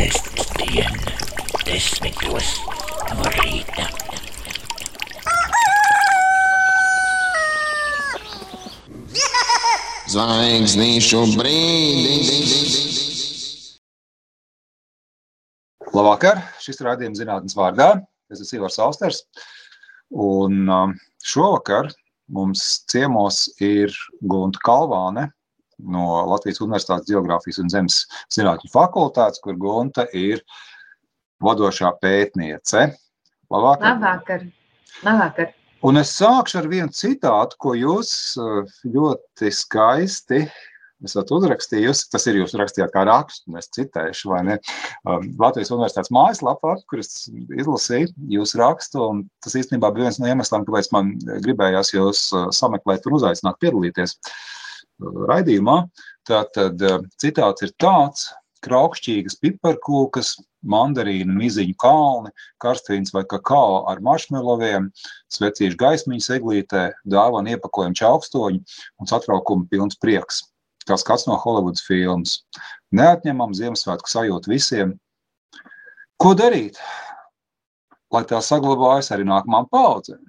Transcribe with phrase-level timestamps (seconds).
[0.00, 0.94] Sestdien,
[1.66, 2.46] desmitos
[3.12, 3.84] no rīta.
[10.08, 12.54] Zvaigznīšu brīdis.
[15.92, 16.40] Labvakar!
[16.64, 17.90] Šis ir raidījums zinātnes vārdā.
[18.32, 19.20] Es esmu Ivars Austers.
[20.16, 21.92] Un um, šovakar
[22.32, 23.92] mums ciemos ir
[24.24, 25.28] Gunta Kalvāne
[25.84, 30.42] no Latvijas Universitātes Geogrāfijas un Zemes zinātņu fakultātes, kur Gunta ir
[31.44, 32.90] vadošā pētniece.
[33.50, 33.96] Labvakar!
[33.96, 34.46] Labvakar!
[35.06, 35.54] Labvakar.
[35.86, 40.44] Un es sākšu ar vienu citātu, ko jūs uh, ļoti skaisti
[41.04, 42.08] esat uzrakstījusi.
[42.12, 44.58] Tas ir jūs rakstījāt kā rakstu, un es citēšu, vai ne?
[45.08, 50.28] Um, Latvijas Universitātes mājaslapā, kur es izlasīju jūsu rakstu, un tas īstenībā bija viens no
[50.28, 51.14] iemesliem, kāpēc man
[51.46, 54.34] gribējās jūs uh, sameklēt un uzaicināt piedalīties uh,
[55.00, 55.82] raidījumā.
[56.28, 56.82] Tātad
[57.20, 58.28] citāts ir tāds,
[58.64, 64.90] kraukšķīgas piparkūkas, mandarīnu, miziņu kalni, karstvīns vai kakao ar maršmeloviem,
[65.32, 70.44] svecīšu gaismiņas eglītē, dāvana iepakojumu čaukstoņu un satraukumu pilns prieks.
[70.88, 72.40] Kā skats no Hollywoods filmas.
[72.96, 74.96] Neatņemam Ziemassvētku sajūtu visiem.
[76.20, 76.80] Ko darīt,
[78.12, 80.20] lai tā saglabājas arī nākamām paudzēm?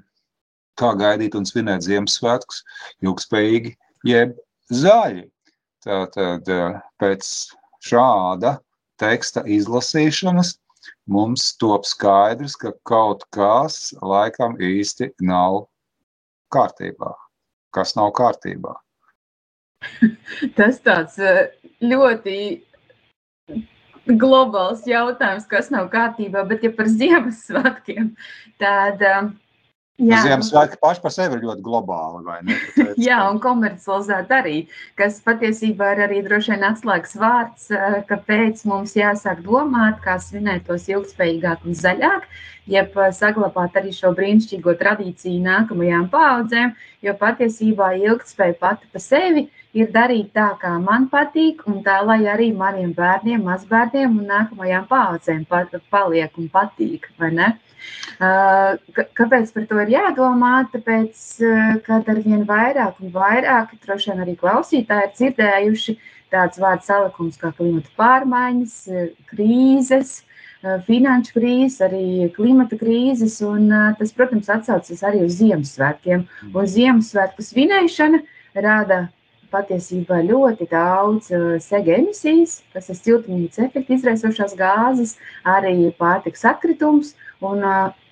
[0.79, 2.61] Kā gaidīt un svinēt Ziemassvētkus
[3.03, 3.73] ilgspējīgi
[4.07, 4.37] jeb
[4.73, 5.27] zaļi?
[5.81, 6.45] Tātad
[7.01, 7.27] pēc
[7.81, 8.59] šāda
[9.01, 10.55] teksta izlasīšanas
[11.09, 15.65] mums top skaidrs, ka kaut kas laikam īsti nav
[16.53, 17.13] kārtībā.
[17.73, 18.75] Kas nav kārtībā?
[20.57, 21.47] Tas tāds eh,
[21.81, 22.37] ļoti
[24.21, 28.13] globāls jautājums, kas nav kārtībā, bet ja par Ziemassvētkiem,
[28.61, 29.15] tad Jā,
[30.01, 32.23] Ziemassvētki paši par sevi ir ļoti globāli.
[32.25, 34.55] Tāpēc, Jā, un komercializēti arī,
[34.97, 40.65] kas patiesībā ir arī droši vien atslēgas vārds, eh, kāpēc mums jāsāk domāt, kā svinēt
[40.69, 42.25] tos ilgspējīgāk un zaļāk,
[42.73, 46.73] jeb eh, saglabāt arī šo brīnišķīgo tradīciju nākamajām paudzēm,
[47.05, 52.23] jo patiesībā ilgspēja pati pa sevi ir darīt tā, kā man patīk, un tā, lai
[52.25, 55.45] arī maniem bērniem, mazbērniem un nākamajām paudzēm
[55.93, 57.53] paliek un patīk, vai ne?
[58.21, 60.55] Kāpēc par to ir jādomā?
[60.73, 61.21] Tāpēc,
[61.87, 65.95] kad ar vien vairāk un vairāk, droši vien arī klausītāji ir dzirdējuši
[66.31, 68.75] tāds vārds salikums kā klimata pārmaiņas,
[69.31, 70.19] krīzes,
[70.87, 76.27] finanšu krīzes, arī klimata krīzes, un tas, protams, atsaucas arī uz Ziemassvētkiem.
[76.53, 78.21] Un Ziemassvētku svinēšana
[78.61, 79.07] rada
[79.51, 81.27] patiesībā ļoti daudz
[81.65, 87.63] sega emisijas, kas ir siltumnīca efekta izraisošās gāzes, arī pārtiks atkritums, Un,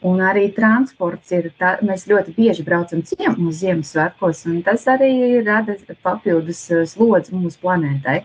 [0.09, 1.51] un arī transports ir.
[1.61, 5.11] Tā, mēs ļoti bieži braucam ciemos Ziemassvētkos, un tas arī
[5.45, 8.23] rada papildus slodzi mūsu planētai.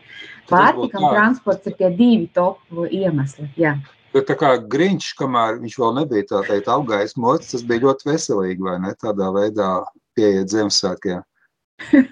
[0.48, 3.50] Pārtika un transports ir tie divi top iemesli.
[3.60, 3.76] Jā.
[4.14, 8.62] Bet tā kā Grīņš, kamēr viņš vēl nebija tā teikt apgaismots, tas bija ļoti veselīgi,
[8.62, 8.92] vai ne?
[9.02, 9.70] Tādā veidā
[10.14, 11.24] pieiet Ziemassvētkiem.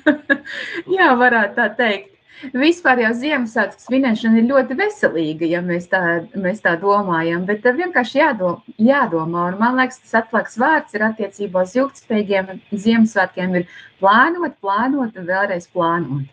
[0.97, 2.11] Jā, varētu tā teikt.
[2.51, 6.01] Vispār jau Ziemassvētku svinēšana ir ļoti veselīga, ja mēs tā,
[6.35, 9.47] mēs tā domājam, bet vienkārši jādomā, jādomā.
[9.53, 13.67] Un man liekas, tas atklāts vārds ir attiecībā uz ilgspējīgiem Ziemassvētkiem ir
[14.03, 16.27] plānot, plānot un vēlreiz plānot.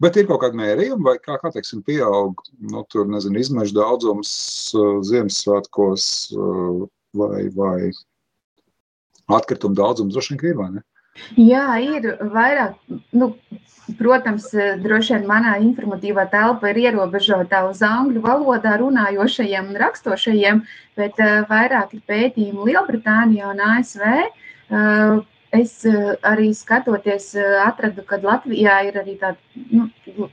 [0.00, 2.40] Bet ir kaut kāda mērījuma, vai kā, kā teiksim, pieaug
[2.72, 4.30] nu, tur, nezinu, izmešu daudzums
[4.78, 6.84] uh, Ziemassvētkos uh,
[7.18, 7.90] vai, vai
[9.36, 10.84] atkritumu daudzums droši vien ir, vai ne?
[11.36, 12.76] Jā, ir vairāk.
[13.16, 13.32] Nu,
[13.98, 14.48] protams,
[14.82, 20.64] droši vien manā informatīvā telpa ir ierobežota uz angļu valodā runājošajiem un rakstošajiem,
[20.98, 24.04] bet uh, vairāk ir pētījumi Lielbritānijā un ASV.
[24.66, 25.24] Uh,
[25.56, 25.78] es
[26.26, 27.30] arī skatoties,
[27.62, 29.38] atradu, ka Latvijā ir arī tāda,
[29.70, 29.86] nu,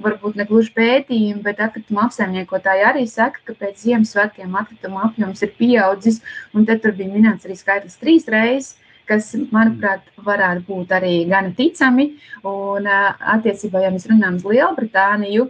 [0.04, 5.54] varbūt ne gluži pētījumi, bet atkrituma apsaimniekotāji arī saka, ka pēc Ziemassvētkiem atkrituma apjoms ir
[5.60, 6.20] pieaudzis,
[6.52, 8.74] un tad tur bija minēts arī skaitlis trīs reizes
[9.10, 12.14] kas, manuprāt, varētu būt arī gana ticami.
[12.48, 12.88] Un,
[13.36, 15.50] attiecībā, ja mēs runājam uz Lielbritāniju,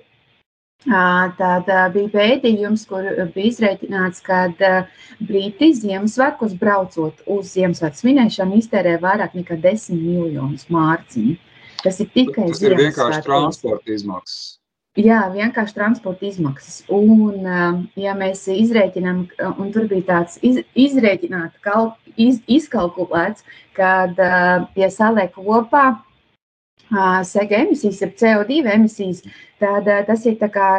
[0.83, 4.49] Tad bija pētījums, kur bija izreikināts, ka
[5.23, 11.37] Briti Ziemassvētkos braucot uz Ziemassvētku svinēšanu iztērē vairāk nekā 10 miljonus mārciņu.
[11.83, 14.59] Tas ir tikai Tas ir vienkārši transporta izmaksas.
[14.93, 16.83] Jā, vienkārši transporta izmaksas.
[16.93, 17.47] Un,
[17.97, 19.23] ja mēs izrēķinām,
[19.57, 21.57] un tur bija tāds iz, izrēķināts,
[22.13, 23.41] iz, izkalkulēts,
[23.73, 24.21] kad,
[24.77, 25.95] ja saliek kopā
[27.25, 29.23] sega emisijas, ir CO2 emisijas,
[29.57, 30.69] tad tas ir tā kā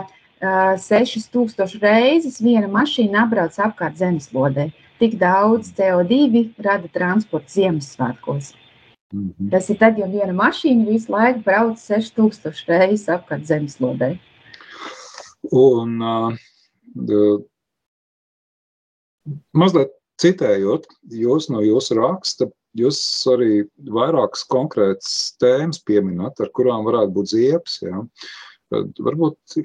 [0.79, 4.71] 6000 reizes viena mašīna apbrauc apkārt zemeslodē.
[5.03, 8.55] Tik daudz CO2 rada transports Ziemassvētkos.
[9.15, 9.51] -hmm.
[9.51, 14.19] Tas ir tad, ja viena mašīna visu laiku brauc 6000 reizes apkārt zemeslodē.
[15.53, 17.43] Un, uh,
[19.57, 22.99] Mazliet citējot, jūs no jūsu raksta, jūs
[23.33, 23.65] arī
[23.97, 27.79] vairākas konkrētas tēmas pieminat, ar kurām varētu būt ziepes.
[27.85, 28.03] Ja?
[28.75, 29.59] Varbūt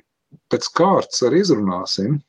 [0.51, 2.19] pēc kārtas arī izrunāsim.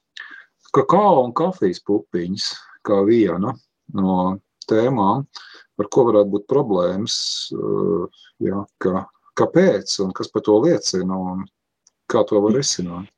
[0.74, 2.50] Kakao un kafijas pupiņas
[2.86, 3.54] kā viena
[3.94, 4.16] no
[4.70, 5.26] tēmām,
[5.80, 7.14] par ko varētu būt problēmas,
[8.44, 9.06] ja, ka,
[9.40, 11.46] kāpēc un kas par to liecina un
[12.10, 13.08] kā to var risināt.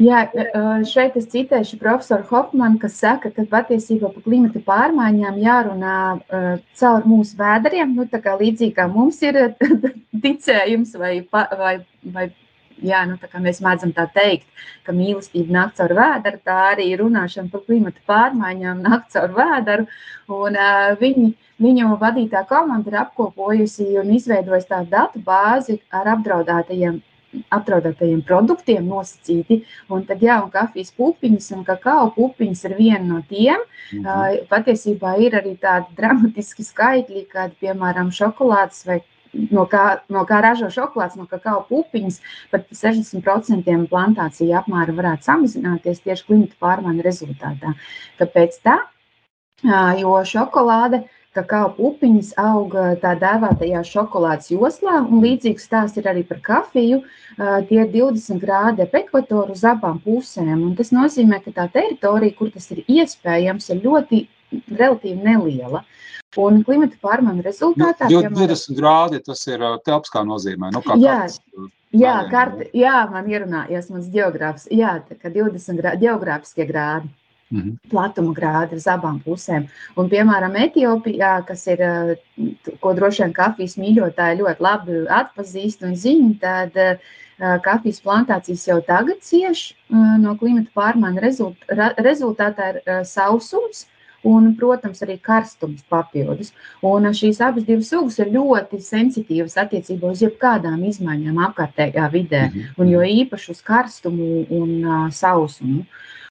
[0.00, 0.24] Jā,
[0.88, 6.48] šeit es citēšu profesoru Hofmanu, kas saka, ka patiesībā par klimata pārmaiņām jārunā uh,
[6.80, 7.94] caur mūsu vēderiem.
[7.96, 9.38] Nu, tā kā līdzīgi kā mums ir
[10.24, 11.76] ticējums vai, vai,
[12.12, 12.26] vai
[12.82, 14.46] jā, nu, mēs mēdzam tā teikt,
[14.86, 19.88] ka mīlestība nāk caur vēdru, tā arī runāšana par klimata pārmaiņām nāk caur vēdru.
[20.26, 21.32] Un, uh, viņi,
[21.62, 27.02] viņu vadītā komanda ir apkopojusi un izveidojusi tādu datu bāzi ar apdraudētajiem
[27.52, 29.58] apdraudētajiem produktiem nosacīti.
[29.92, 33.60] Un tad, jā, un kafijas pupiņas un kakao pupiņas ir viena no tiem.
[33.92, 34.46] Mm -hmm.
[34.48, 39.02] Patiesībā ir arī tādi dramatiski skaitļi, kad, piemēram, šokolādes vai
[39.50, 42.20] no kā, no kā ražo šokolādes, no kakao pupiņas,
[42.52, 47.76] pat 60% plantācija apmēra varētu samazināties tieši klimata pārmaiņu rezultātā.
[48.20, 48.80] Kāpēc tā?
[49.96, 51.06] Jo šokolāde
[51.36, 57.02] kakao pupiņas aug tā dēvētajā šokolādes joslā, un līdzīgs stāsts ir arī par kafiju.
[57.68, 62.36] Tie ir 20 grādi ap ekvatoru uz abām pusēm, un tas nozīmē, ka tā teritorija,
[62.38, 64.22] kur tas ir iespējams, ir ļoti
[64.52, 65.84] relatīvi neliela.
[66.36, 68.10] Un klimata pārmaiņu rezultātā.
[68.10, 70.68] Piemēram, 20 grādi tas ir telps, kā nozīmē.
[70.74, 71.38] Nu, kā jā, kāds,
[71.96, 74.66] jā, kārt, jā, man ierunājies mans geogrāfs.
[74.72, 77.08] Jā, tā kā 20 grādi, geogrāfiskie grādi.
[77.48, 77.90] Mm -hmm.
[77.90, 79.68] Platuma grādi uz abām pusēm.
[79.96, 81.78] Un, piemēram, Etiopijā, kas ir,
[82.80, 87.00] ko droši vien kafijas mīļotāji ļoti labi atpazīst un zina, tad
[87.62, 89.74] kafijas plantācijas jau tagad cieš
[90.18, 91.56] no klimata pārmaiņu rezult,
[91.98, 93.86] rezultātā ir sausums.
[94.24, 96.52] Un, protams, arī karstums papildus.
[96.82, 102.52] Un šīs abas divas sugas ir ļoti sensitīvas attiecībā uz jebkādām izmaiņām apkārtējā vidē, mm
[102.54, 102.74] -hmm.
[102.78, 105.84] un jo īpaši uz karstumu un uh, sausumu.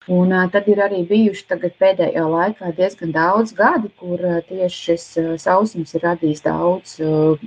[0.08, 1.46] Un uh, tad ir arī bijuši
[1.80, 7.40] pēdējā laikā diezgan daudz gadi, kur uh, tieši šis uh, sausums ir radījis daudz uh,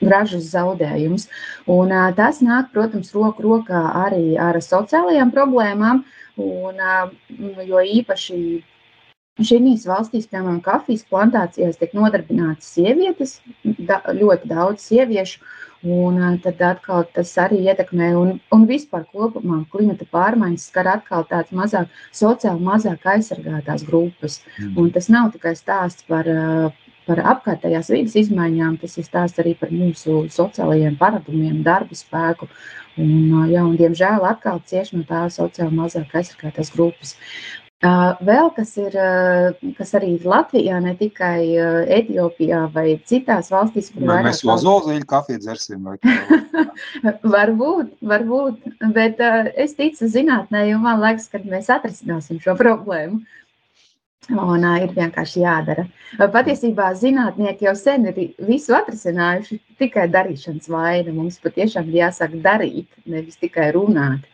[0.00, 1.28] ražas zaudējumus.
[1.66, 6.04] Un, uh, tas nāk, protams, roku rokā arī ar sociālajām problēmām,
[6.36, 7.10] un, uh,
[7.64, 8.62] jo īpaši
[9.36, 15.44] Šīs valstīs, piemēram, kafijas plantācijās, tiek nodarbinātas sievietes, da, ļoti daudz sieviešu,
[15.86, 21.52] Un tad atkal tas arī ietekmē, un, un vispār kopumā klimata pārmaiņas skar atkal tādas
[21.54, 24.40] mazāk, sociāli mazāk aizsargātās grupas.
[24.58, 24.72] Mm.
[24.80, 26.30] Un tas nav tikai stāsts par,
[27.06, 32.48] par apkārtējās vidas izmaiņām, tas ir stāsts arī par mūsu sociālajiem paradumiem, darba spēku.
[32.96, 33.12] Un,
[33.52, 37.14] jā, un, diemžēl atkal cieši no tā sociāli mazāk aizsargātās grupas.
[37.84, 38.94] Vēl kas ir,
[39.76, 41.52] kas arī ir Latvijā, ne tikai
[41.98, 45.84] Etiopijā vai citās valstīs, kur vai mēs ozolzīļu kafiju dzersim.
[47.36, 48.64] varbūt, varbūt,
[48.96, 53.20] bet es ticu zinātnē, jo man liekas, ka mēs atrisināsim šo problēmu.
[54.26, 55.84] Un ir vienkārši jādara.
[56.18, 61.12] Patiesībā zinātnieki jau sen ir visu atrisinājuši, tikai darīšanas vaina.
[61.14, 64.24] Mums patiešām ir jāsāk darīt, nevis tikai runāt.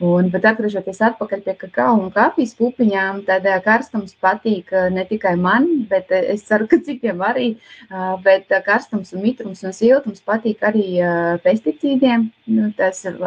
[0.00, 5.68] Un, bet atgriežoties atpakaļ pie kakao un kafijas pupiņām, tad karstums patīk ne tikai man,
[5.90, 7.48] bet es ceru, ka citiem arī.
[8.24, 10.86] Bet karstums un mitrums un siltums patīk arī
[11.44, 12.30] pesticīdiem.
[12.46, 13.18] Nu, tas ir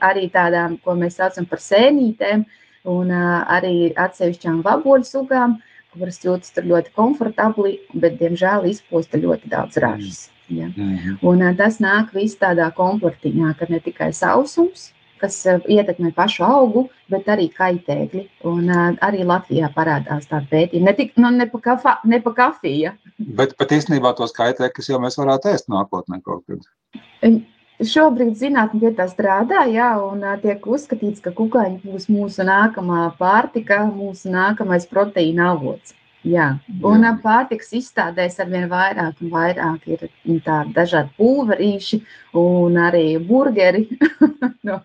[0.00, 2.44] arī tādām, ko mēs saucam par sēnītēm,
[2.84, 5.58] un arī atsevišķām vaboļu sugām,
[5.94, 10.30] kuras jūtas tur ļoti komfortabli, bet, diemžēl, izposta ļoti daudz ražas.
[10.48, 10.66] Ja?
[10.76, 11.18] Mm -hmm.
[11.22, 14.92] Un tas nāk viss tādā komfortiņā, ka ne tikai sausums,
[15.24, 18.26] kas eh, ietekmē pašu augu, bet arī kaitēkļi.
[18.50, 20.90] Un, uh, arī Latvijā parādās tāda pētījuma.
[20.90, 22.92] Ne, tik, nu, ne, pa kafa, ne pa kafiju.
[23.38, 27.42] Bet pat īstenībā tos kaitēkļus jau mēs varētu ēst nākotnē kaut kad.
[27.84, 33.08] Šobrīd zinātnē pie tā strādā, jā, un uh, tiek uzskatīts, ka kukaiņi būs mūsu nākamā
[33.18, 35.96] pārtika, mūsu nākamais proteīna avots.
[36.24, 36.46] Jā,
[36.88, 37.10] un Jā.
[37.20, 40.04] pārtiks izstādēs ar vien vairāk un vairāk ir
[40.46, 41.98] tādi dažādi pulverīši
[42.40, 43.82] un arī burgeri.
[44.68, 44.78] no,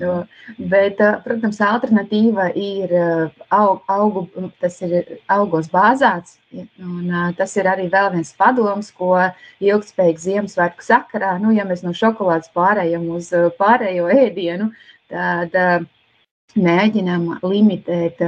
[0.00, 0.14] no,
[0.72, 2.96] bet, protams, alternatīva ir
[3.54, 4.24] aug, augu,
[4.58, 6.40] tas ir augos bāzāts.
[6.82, 9.14] Un, tas ir arī vēl viens padoms, ko
[9.62, 13.30] ilgspējīgi Ziemassvētku sakarā, nu, ja mēs no šokolādes pārējām uz
[13.62, 14.72] pārējo ēdienu,
[15.12, 15.54] tad
[16.58, 18.18] mēģinām limitēt,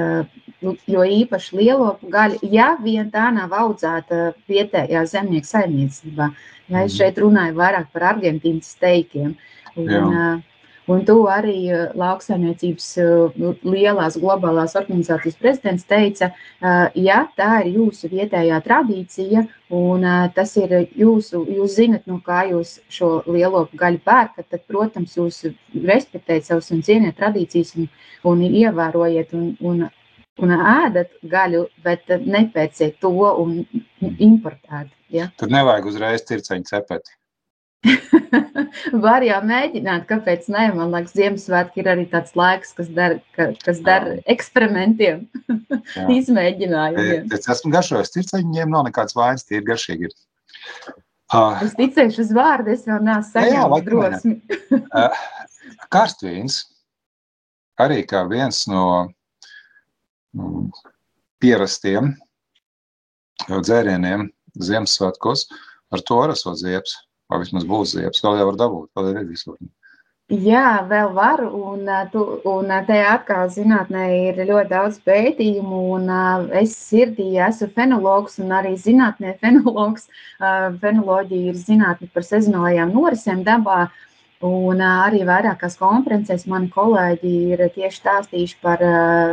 [0.62, 6.30] jo īpaši lielo gaļu, ja vien tā nav audzēta vietējā zemnieka saimniecībā.
[6.68, 6.96] Ja es mhm.
[6.98, 9.36] šeit runāju vairāk par Argentīnas steikiem.
[9.76, 10.32] Un, Jā.
[10.90, 12.86] Un to arī lauksaimniecības
[13.62, 16.32] lielās globālās organizācijas prezidents teica,
[16.98, 19.44] ja tā ir jūsu vietējā tradīcija
[19.78, 25.14] un tas ir jūsu, jūs zinat, no kā jūs šo lielo gaļu pērkat, tad, protams,
[25.16, 27.86] jūs respektējat savus un cieniet tradīcijas un,
[28.26, 29.84] un ievērojiet un, un,
[30.40, 33.12] un ēdat gaļu, bet nepērciet to
[33.42, 33.58] un
[34.00, 34.92] importēt.
[35.12, 35.28] Ja?
[35.40, 37.18] Tad nevajag uzreiz circeņu cepeti.
[39.04, 40.68] Var jau mēģināt, kāpēc nē.
[40.76, 45.24] Man liekas, Ziemassvētki ir arī tāds laiks, kas dara, ka, kas dara eksperimentiem,
[46.18, 47.26] izmēģinājumiem.
[47.34, 50.12] Es esmu garšojis circeņi, viņiem nav nekāds vainas, tie ir garšīgi.
[51.32, 54.34] Uh, es ticēšu uz vārdu, es vēl neesmu saņēmis drosmi.
[54.78, 55.22] uh,
[55.92, 56.58] karstvīns
[57.80, 58.84] arī kā viens no
[61.42, 62.14] pierastiem
[63.48, 64.28] dzērieniem
[64.62, 65.46] Ziemassvētkos
[65.92, 66.98] ar to rasot ziepes
[67.32, 69.56] vai vismaz būs ziepes, vēl jau var dabūt, vēl ir visur.
[70.32, 71.82] Jā, vēl var, un,
[72.48, 76.08] un tajā atkal zinātnē ir ļoti daudz pētījumu, un
[76.56, 80.08] es sirdī esmu fenologs, un arī zinātnē fenologs.
[80.40, 83.90] Fenoloģija ir zinātne par sezonālajām norisēm dabā,
[84.46, 88.82] un arī vairākās konferencēs mani kolēģi ir tieši stāstījuši par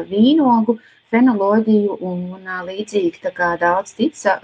[0.09, 0.77] vīnogu
[1.09, 4.37] fenoloģiju, un līdzīgi tā kā daudz tica,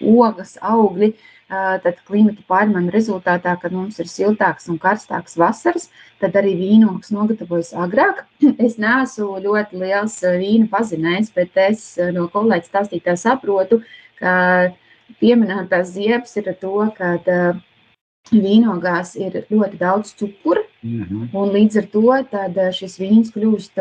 [0.00, 1.12] ogas, augļi,
[1.48, 5.88] tad klimata pārmaiņu rezultātā, kad mums ir siltāks un karstāks vasaras,
[6.22, 8.24] tad arī vīnogs nogatavojas agrāk.
[8.66, 13.82] Es neesmu ļoti liels vīna pazinējs, bet es no kolēģa stāstītā saprotu,
[14.18, 14.34] ka
[15.22, 17.16] pieminētās ziepes ir to, ka
[18.32, 21.28] vīnogās ir ļoti daudz cukura, mm -hmm.
[21.32, 23.78] un līdz ar to šis vīns kļūst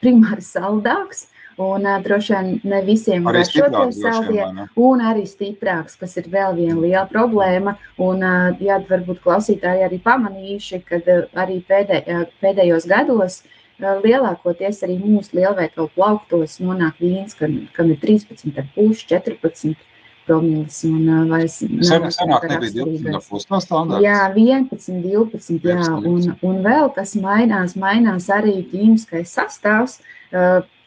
[0.00, 4.42] primāri saldāks, Un uh, droši vien ne visiem ir šoties saldie,
[4.74, 7.76] un arī stiprāks, kas ir vēl viena liela problēma.
[8.02, 14.00] Un, uh, jā, varbūt klausītāji arī pamanījuši, ka uh, arī pēdē, uh, pēdējos gados uh,
[14.02, 19.78] lielākoties arī mūsu lielveikalu plauktos nonāk vīns, kam, kam ir 13,5, 14
[20.26, 20.80] promils.
[20.88, 24.02] Un, uh, vairs Sen, senāk nebija 12,5 no standarta.
[24.04, 25.78] Jā, 11, 12, jā.
[25.78, 30.00] 11, un, un vēl kas mainās, mainās arī ķīmiskais sastāvs.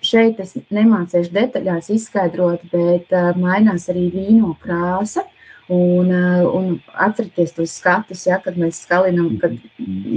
[0.07, 5.23] Šeit es nemācīšu detaļās izskaidrot, bet mainās arī vīno krāsa.
[5.67, 9.57] Un, uh, un atcerieties tos skatus, ja, kad mēs skalinam, kad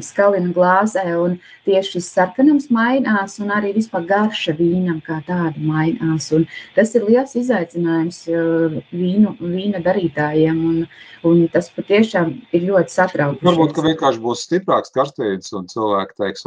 [0.07, 1.35] skalinam glāzē, un
[1.67, 6.31] tieši šis sarkanums mainās, un arī vispār garša vīnam kā tāda mainās.
[6.37, 10.81] Un tas ir liels izaicinājums uh, vīnu, vīna darītājiem, un,
[11.27, 13.49] un tas patiešām ir ļoti satraucoši.
[13.51, 16.47] Varbūt, ka vienkārši būs stiprāks karstīns, un cilvēki teiks,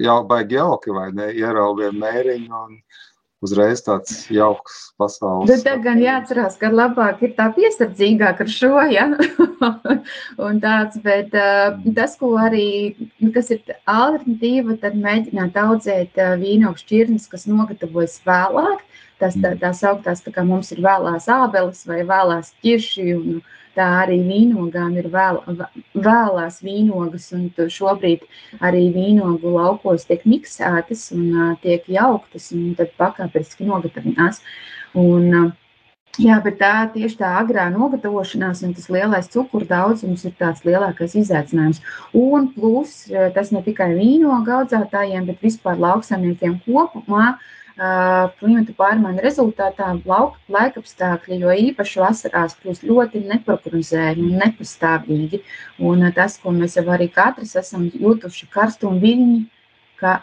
[0.00, 2.80] jau baigi jauki, vai ne, ieraudiem mēriņu, un
[3.44, 5.50] uzreiz tāds jauks pasaules.
[5.50, 9.06] Bet tad gan jāatcerās, ka labāk ir tā piesardzīgāk ar šo, ja?
[10.46, 12.94] un tāds, bet uh, tas, ko arī,
[13.34, 18.84] kas ir alternatīva, tad mēģināt audzēt uh, vīnogu šķirnes, kas nogatavojas vēlāk.
[19.22, 23.44] Tas tā, tās augtās, tā kā mums ir vēlās ābeles vai vēlās ķirši un
[23.76, 25.40] tā arī vīnogām ir vēl,
[25.94, 28.24] vēlās vīnogas, un šobrīd
[28.64, 34.42] arī vīnogu laukos tiek miksētas un tiek jauktas, un tad pakāpeniski nogatavinās.
[34.94, 35.52] Un, uh,
[36.14, 41.16] Jā, bet tā tieši tā agrā nogatavošanās un tas lielais cukuru daudzums ir tāds lielākais
[41.18, 41.80] izaicinājums.
[42.14, 42.92] Un plus
[43.34, 47.32] tas ne tikai vīnogu audzētājiem, bet vispār lauksaimniekiem kopumā.
[47.32, 55.42] Uh, klimata pārmaiņu rezultātā lauka laikapstākļi, jo īpaši vasarās, kļūst ļoti neprognozējami un nepastāvīgi.
[55.82, 59.40] Un tas, ko mēs jau arī katrs esam jutuši, karstumi viļņi,
[59.98, 60.20] ka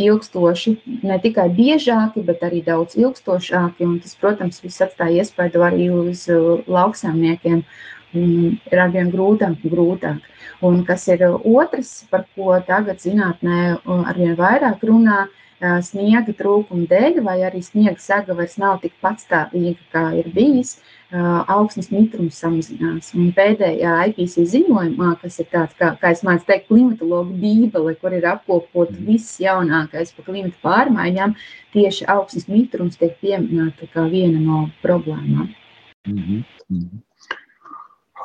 [0.00, 0.74] ilgstoši,
[1.06, 3.86] ne tikai biežāki, bet arī daudz ilgstošāki.
[3.86, 6.26] Un tas, protams, viss atstāja iespaidu arī uz
[6.68, 7.64] lauksaimniekiem.
[8.10, 10.24] Ir arvien grūtāk grūtāk.
[10.66, 17.20] Un kas ir otrs, par ko tagad zinātnē arvien vairāk runā, ir sniega trūkuma dēļ,
[17.24, 20.78] vai arī sniega sega vairs nav tik patstāvīga, kā ir bijis,
[21.12, 23.12] augsnes mitrums samazinās.
[23.18, 28.14] Un pēdējā IPC ziņojumā, kas ir tāds, kā, kā es mācu teikt, klimatologa bībele, kur
[28.16, 29.04] ir apkopot mm.
[29.08, 31.36] viss jaunākais par klimata pārmaiņām,
[31.74, 35.50] tieši augsnes mitrums tiek pieminēta kā viena no problēmām.
[36.08, 37.00] Mm -hmm.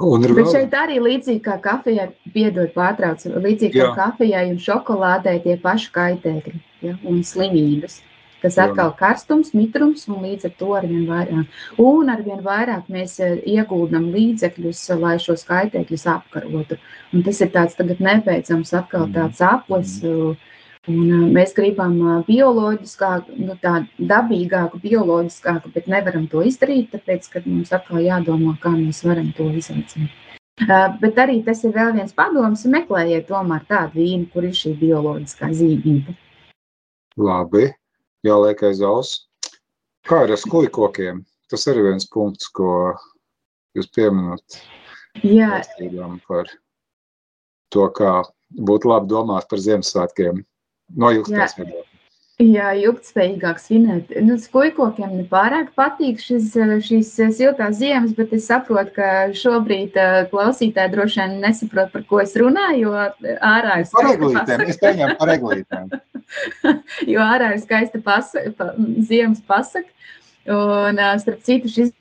[0.04, 0.51] Un Bet vēl...
[0.51, 3.94] šeit arī līdzīgi kā kafijai, piedod pārtrauc, līdzīgi Jā.
[3.96, 8.01] kā kafijai un šokolādē tie paši kaitēkļi ja, un slimības.
[8.46, 11.62] Tas atkal karstums, mitrums un līdz ar to arvien vairāk.
[11.82, 16.77] Un arvien vairāk mēs ieguldam līdzekļus, lai šos kaitēkļus apkarotu.
[17.13, 19.15] Un tas ir tāds tagad nebeidzams atkal mm.
[19.15, 19.96] tāds aplis.
[20.04, 20.36] Mm.
[20.86, 21.96] Un mēs gribam
[22.27, 28.75] bioloģiskāku, nu, tādu dabīgāku, bioloģiskāku, bet nevaram to izdarīt, tāpēc, ka mums atkal jādomā, kā
[28.75, 30.13] mēs varam to izaicināt.
[31.01, 35.50] Bet arī tas ir vēl viens padoms, meklējiet tomēr tādu vīnu, kur ir šī bioloģiskā
[35.58, 36.13] zīmība.
[37.15, 37.69] Labi,
[38.27, 39.25] jāliek aiz auss.
[40.05, 41.24] Kā ir ar skujkokiem?
[41.50, 42.93] Tas arī viens punkts, ko
[43.77, 44.60] jūs pieminat.
[45.24, 45.62] Jā,
[46.27, 46.50] par
[47.72, 48.19] to, kā
[48.55, 50.41] būtu labi domāt par Ziemassvētkiem
[51.00, 51.94] no ilgspējas viedokļa.
[52.42, 54.12] Jā ilgspējīgāk svinēt.
[54.25, 56.51] Nu, skujkokiem nepārāk patīk šis,
[56.84, 62.22] šīs siltās ziemas, bet es saprotu, ka šobrīd uh, klausītāji droši vien nesaprot, par ko
[62.24, 64.70] es runāju, jo ārā ir skaista pasaka.
[64.74, 65.92] es pieņemu par eglītēm.
[67.13, 68.74] jo ārā ir skaista pasa, pa,
[69.08, 69.92] ziemas pasaka.
[70.46, 71.96] Un, starp citu, šis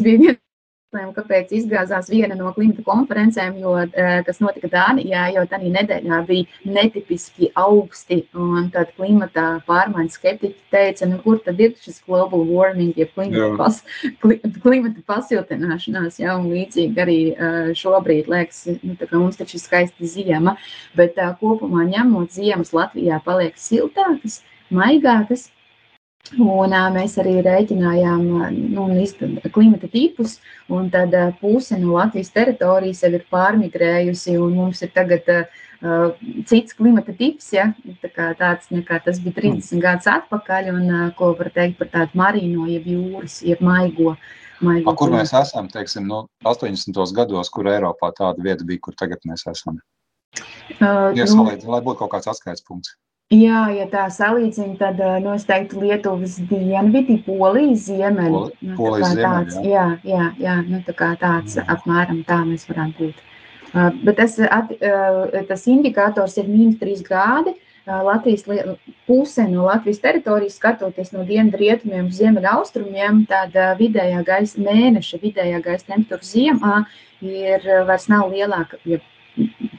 [0.00, 0.46] bija viens
[0.90, 3.74] jautājumiem, kāpēc izgāzās viena no klimata konferencēm, jo,
[4.26, 8.26] kas notika Dānijā, jo tā nedēļā bija netipiski augsti.
[8.34, 13.38] Un tad klimata pārmaiņu skeptiķi teica, nu, kur tad ir šis global warming, ja klimata,
[13.38, 13.56] Jā.
[13.56, 13.78] pas,
[14.20, 16.18] kli, klimata pasiltināšanās.
[16.18, 20.56] Ja, un līdzīgi arī ā, šobrīd liekas, nu, kā mums taču ir skaista ziema,
[20.98, 24.42] bet tā, kopumā ņemot ziemas Latvijā paliek siltākas,
[24.74, 25.52] maigākas.
[26.38, 28.26] Un, ā, mēs arī rēķinājām
[28.70, 28.84] nu,
[29.50, 30.36] klimata tipus,
[30.70, 35.40] un tad ā, puse no Latvijas teritorijas jau ir pārmigrējusi, un mums ir tagad ā,
[36.46, 37.70] cits klimata tips, ja,
[38.04, 41.90] tā kā tāds nekā tas bija 30 gadus atpakaļ, un ā, ko var teikt par
[41.96, 44.14] tādu marīno, jeb jūras, jeb maigo.
[44.62, 46.94] maigo A, kur mēs esam, teiksim, no 80.
[47.16, 49.82] gados, kur Eiropā tāda vieta bija, kur tagad mēs esam?
[50.78, 52.94] Ā, Ja nu, lai būtu kaut kāds atskaits punkts.
[53.30, 58.32] Jā, ja tā salīdzina, tad uh, nu, es teiktu Lietuvas dienvidi, Polijas ziemeļi.
[58.32, 61.62] Nu, tā Polijas ziemeļi, tāds, jā, jā, jā, nu, tā kā tāds Jā.
[61.76, 63.20] apmēram tā mēs varētu būt.
[63.70, 67.54] Uh, bet tas, at, uh, tas indikators ir mīnus 3 grādi.
[67.86, 68.42] Uh, Latvijas
[69.06, 74.66] puse no Latvijas teritorijas, skatoties no dienvidu rietumiem uz ziemeļa austrumiem, tad uh, vidējā gaisa
[74.66, 76.82] mēneša vidējā gaisa temperatūra ziemā
[77.22, 78.98] ir uh, vairs nav lielāka, ja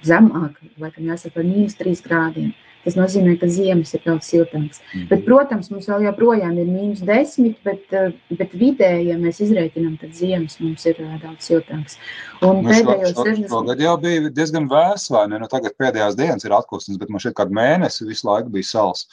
[0.07, 2.53] zemāka, laikam jāsaka, par mīnus 3 grādiem.
[2.81, 4.81] Tas nozīmē, ka ziemas ir daudz siltākas.
[5.09, 9.99] Bet, protams, mums vēl joprojām ir mīnus 10, bet, eh, bet vidēji, ja mēs izreikinām,
[10.01, 11.99] tad ziemas mums ir eh, daudz siltākas.
[12.41, 15.41] Un Nu, pēdējos šo, 60 šogad jau bija diezgan vēss, vai ne?
[15.41, 19.05] Nu, tagad pēdējās dienas ir atklāsmes, bet man šeit kādu mēnesi visu laiku bija sals.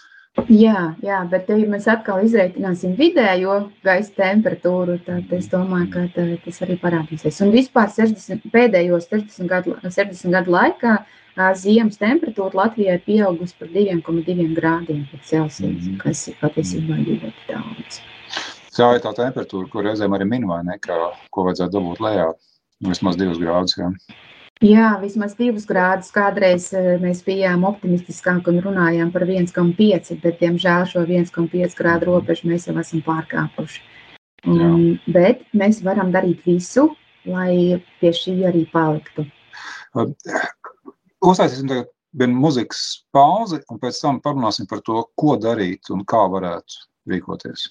[0.48, 6.26] Jā, jā, bet ja mēs atkal izreikināsim vidējo gaisa temperatūru, tad es domāju, ka tā,
[6.44, 7.40] tas arī parādīsies.
[7.44, 10.94] Un vispār 60, pēdējos 60 gadu, 60 gadu laikā
[11.58, 15.98] ziemas temperatūra Latvijā ir pieaugusi par 2,2 grādiem pēc Celsija, Mhm.
[15.98, 18.00] kas ir patiesībā ļoti daudz.
[18.78, 20.78] Tā ir tā temperatūra, ko reizēm arī min, vai ne?
[20.78, 22.32] Kā, ko vajadzētu dabūt lejā.
[22.80, 23.74] Vismaz divus grādus.
[23.76, 23.90] Jā.
[24.58, 26.08] Jā, vismaz divus grādus.
[26.10, 32.50] Kādreiz eh, mēs bijām optimistiskāki un runājām par 1,5, bet, diemžēl, šo 1,5 grādu robežu
[32.50, 33.84] mēs jau esam pārkāpuši.
[34.50, 36.88] Un, bet mēs varam darīt visu,
[37.26, 39.28] lai pie šī arī paliktu.
[39.94, 42.82] Uztaisīsim tagad vienu muzikas
[43.14, 46.82] pauzi, un pēc tam parunāsim par to, ko darīt un kā varētu
[47.14, 47.68] rīkoties.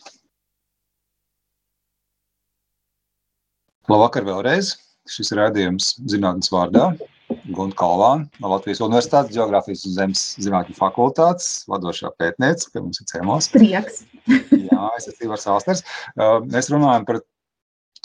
[3.91, 4.75] Labvakar vēlreiz.
[5.11, 6.91] Šis rādījums zinātnes vārdā.
[7.27, 13.07] Gunta Kalvāna no Latvijas Universitātes Geogrāfijas un Zemes zinātņu fakultātes vadošā pētniece, pie mums ir
[13.11, 13.49] ciemos.
[13.51, 14.03] Prieks!
[14.69, 15.83] Jā, es esmu Ivars Alsters.
[16.15, 17.19] Uh, Mēs runājam par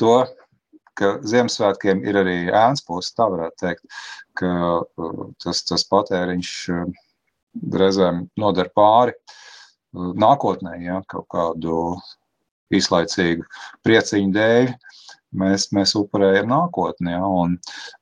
[0.01, 0.17] to,
[0.99, 4.01] ka Ziemassvētkiem ir arī ēns puses, tā varētu teikt,
[4.39, 6.85] ka uh, tas, tas patēriņš uh,
[7.79, 11.79] reizēm nodara pāri uh, nākotnē, ja, kaut kādu
[12.73, 13.47] īslaicīgu
[13.87, 14.75] prieciņu dēļ.
[15.39, 17.15] Mēs, mēs upurējam nākotni.
[17.15, 17.57] Ja, un,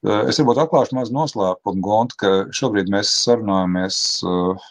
[0.06, 4.68] uh, es varbūt atklāšu mazu noslēpumu, Gonta, ka šobrīd mēs sarunājamies uh,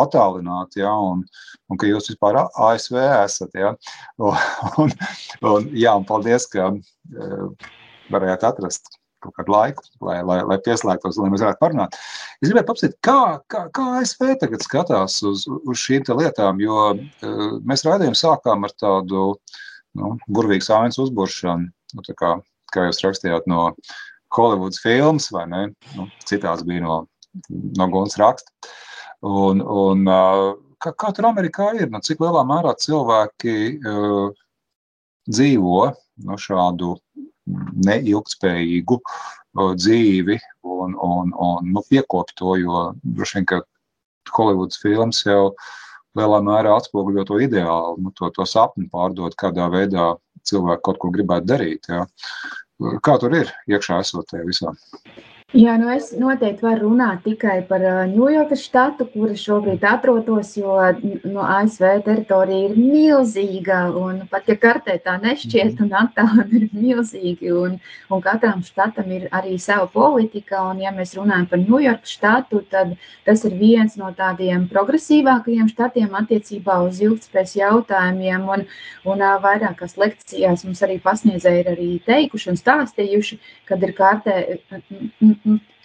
[0.00, 1.22] attālināti, ja, un,
[1.70, 3.54] un ka jūs vispār ASV esat.
[3.58, 3.74] Ja,
[4.24, 4.36] un,
[4.82, 4.98] un,
[5.52, 7.72] un, jā, un paldies, ka uh,
[8.12, 11.96] varējāt atrast kaut kādu laiku, lai, lai, lai pieslēgtos, lai mēs varētu parunāt.
[12.42, 17.46] Es gribēju paprasīt, kā, kā, kā ASV tagad skatās uz, uz šīm lietām, jo uh,
[17.64, 19.30] mēs rādījām sākām ar tādu
[19.98, 22.34] nu, burvīgu sāņas uzburšanu, nu, kā,
[22.74, 23.70] kā jūs rakstījāt no
[24.34, 25.64] Hollywoods filmas, vai ne?
[25.94, 26.96] Nu, citāds bija no,
[27.78, 28.50] no Gunas raksta.
[29.24, 30.04] Un, un,
[30.82, 31.88] kā, kā tur Amerikā ir?
[31.92, 34.34] Nu, cik lielā mērā cilvēki uh,
[35.30, 35.86] dzīvo
[36.26, 36.96] no šādu
[37.86, 43.62] neilgtspējīgu uh, dzīvi un, un, un nu, piekopja to, jo droši vien, ka
[44.34, 45.54] Hollywoods filmas jau
[46.18, 50.12] lielā mērā atspoguļo to ideālu, nu, to, to sapni pārdot, kādā veidā
[50.48, 51.90] cilvēki kaut ko gribētu darīt.
[51.90, 52.04] Ja.
[53.04, 54.74] Kā tur ir iekšā esot tajā visā?
[55.54, 60.80] Jā, nu es noteikti varu runāt tikai par Ņujorkas štatu, kur šobrīd atrodos, jo
[61.30, 63.84] no ASV teritorija ir milzīga.
[64.32, 67.76] Pat ja kartē tā nešķiet, un attālumi ir milzīgi, un,
[68.10, 70.64] un katram štatam ir arī sava politika.
[70.72, 76.18] Un, ja mēs runājam par Ņujorkas štatu, tad tas ir viens no tādiem progresīvākajiem štatiem
[76.18, 78.50] attiecībā uz ilgspējas jautājumiem.
[78.56, 78.66] Un,
[79.06, 83.40] un vairākās lekcijās mums arī pasniedzēji ir arī teikuši un stāstījuši,
[83.70, 84.36] kad ir kārtē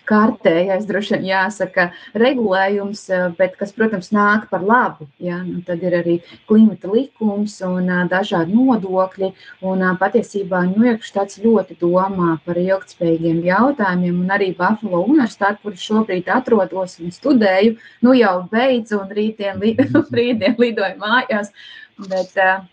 [0.09, 5.07] kārtējais, droši vien jāsaka, regulējums, eh, bet kas, protams, nāk par labu.
[5.21, 5.41] Ja?
[5.45, 6.15] Nu, tad ir arī
[6.49, 9.31] klimata likums un eh, dažādi nodokļi.
[9.61, 15.77] Un, eh, patiesībā Ņujorkas štats ļoti domā par ilgtspējīgiem jautājumiem, un arī Buffalo universitāte, kur
[15.77, 19.75] šobrīd atrodos un studēju, nu jau beidzu un rītdien, li,
[20.19, 21.53] rītdien lidoju mājās.
[21.99, 22.63] Bet, uh,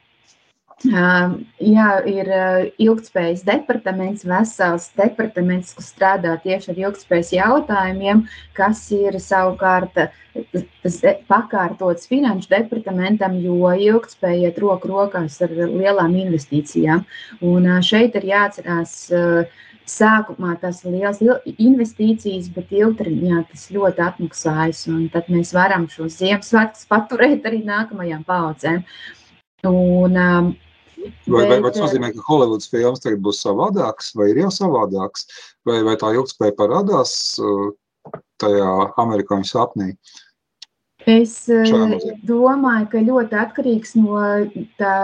[0.84, 2.28] Jā, ir
[2.84, 9.96] ilgspējas departaments, vesels departaments, kas strādā tieši ar ilgspējas jautājumiem, kas ir savukārt
[11.30, 17.06] pakārtots finanšu departamentam, jo ilgspēja iet roku rokās ar lielām investīcijām.
[17.40, 18.98] Un šeit ir jāatcerās,
[19.88, 21.24] sākumā tas liels
[21.56, 24.84] investīcijas, bet ilgtermiņā tas ļoti atmaksājas.
[25.16, 28.84] Tad mēs varam šos Ziemassvētkus paturēt arī nākamajām paudzēm.
[29.66, 30.20] Un,
[31.26, 35.26] Vai, vai, vai tas nozīmē, ka Holivudas filmas tagad būs savādāks, vai ir jau savādāks,
[35.68, 37.68] vai, vai tā ilgspēja parādās uh,
[38.42, 38.70] tajā
[39.02, 39.90] amerikāņu sapnī?
[41.06, 44.22] Es uh, domāju, ka ļoti atkarīgs no
[44.80, 44.94] tā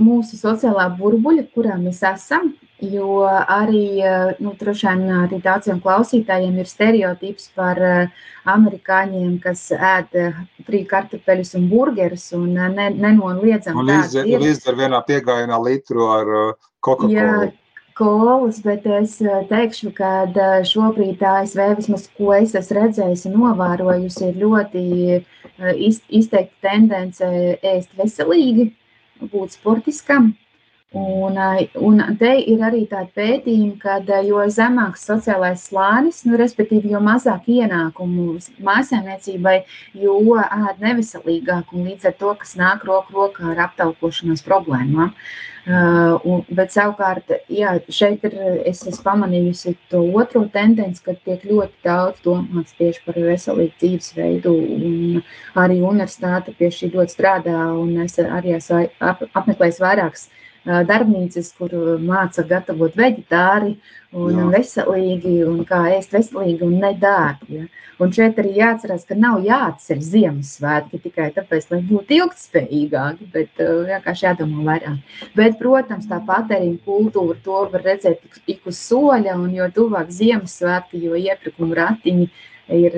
[0.00, 2.52] mūsu sociālā burbuļa, kurā mēs esam.
[2.80, 8.08] Jo arī, eh, nu, vien, arī daudziem klausītājiem ir stereotips par eh,
[8.48, 13.76] amerikāņiem, kas ēd eh, frī kartupeļus un burgerus un ne, nenoliedzam.
[13.76, 13.92] Un
[14.72, 16.32] ar vienā piegājienā litru ar
[16.80, 17.50] Coca-Cola.
[18.00, 19.18] Kolas, bet es
[19.50, 20.24] teikšu, ka
[20.64, 24.84] šobrīd ASV vismaz, ko es esmu redzējusi un novērojusi, ir ļoti
[26.08, 27.28] izteikta tendence
[27.60, 28.70] ēst veselīgi,
[29.34, 30.30] būt sportiskam.
[30.92, 31.36] Un,
[31.78, 37.46] un te ir arī tāda pētījuma, ka jo zemāks sociālais slānis, nu, respektīvi, jo mazāk
[37.46, 39.60] ienākumu mājsaimniecībai,
[40.02, 45.14] jo ēd neveselīgāk un līdz ar to, kas nāk roku rokā ar aptaukošanās problēmām.
[45.60, 48.34] Uh, un, bet savukārt, jā, šeit ir,
[48.66, 54.58] es esmu pamanījusi to otro tendenci, ka tiek ļoti daudz domāts tieši par veselīgu dzīvesveidu,
[54.58, 55.22] un
[55.62, 61.72] arī universitāte pie šī ļoti strādā, un es arī esmu apmeklējis vairākas uh, darbnīcas, kur
[62.04, 63.76] māca gatavot veģetāri
[64.12, 64.48] un Jā.
[64.56, 67.60] veselīgi, un kā ēst veselīgi un nedārgi.
[67.60, 67.68] Ja?
[68.00, 74.26] Un šeit arī jāatcerās, ka nav jāatcer Ziemassvētki tikai tāpēc, lai būtu ilgspējīgāki, bet vienkārši
[74.26, 75.16] jādomā vairāk.
[75.36, 81.04] Bet, protams, tā patēriņa kultūra to var redzēt ik uz soļa, un jo tuvāk Ziemassvētki,
[81.04, 82.30] jo iepirkuma ratiņi
[82.80, 82.96] ir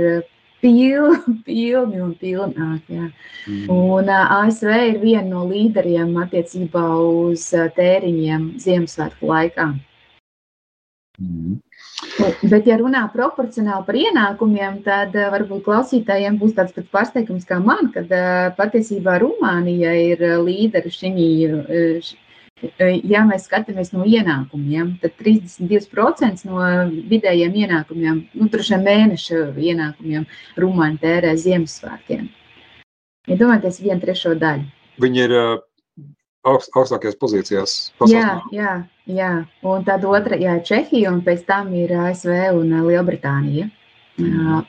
[0.62, 2.86] pilni, pilni un pilnāk.
[2.92, 3.08] Jā.
[3.48, 3.66] Mm.
[3.74, 7.48] Un ASV ir viena no līderiem attiecībā uz
[7.78, 9.72] tēriņiem Ziemassvētku laikā.
[11.20, 11.58] Mm.
[12.50, 17.92] Bet, ja runā proporcionāli par ienākumiem, tad varbūt klausītājiem būs tāds pats pārsteigums kā man,
[17.94, 18.10] kad
[18.58, 21.12] patiesībā Rumānija ir līderi šī
[22.80, 26.60] ja mēs skatāmies no ienākumiem, tad 32% no
[27.10, 30.26] vidējiem ienākumiem, nu, vien mēneša ienākumiem,
[30.60, 32.30] Rumāņi tērē Ziemassvētkiem.
[33.30, 34.66] Iedomājieties, ja vienu trešo daļu.
[35.02, 35.36] Viņi ir
[36.48, 37.76] augst, augstākajās pozīcijās.
[38.10, 38.74] Jā, jā,
[39.06, 39.32] jā,
[39.66, 43.68] un tad otra, jā, Čehija, un pēc tam ir ASV un Lielbritānija.
[44.20, 44.62] Mm.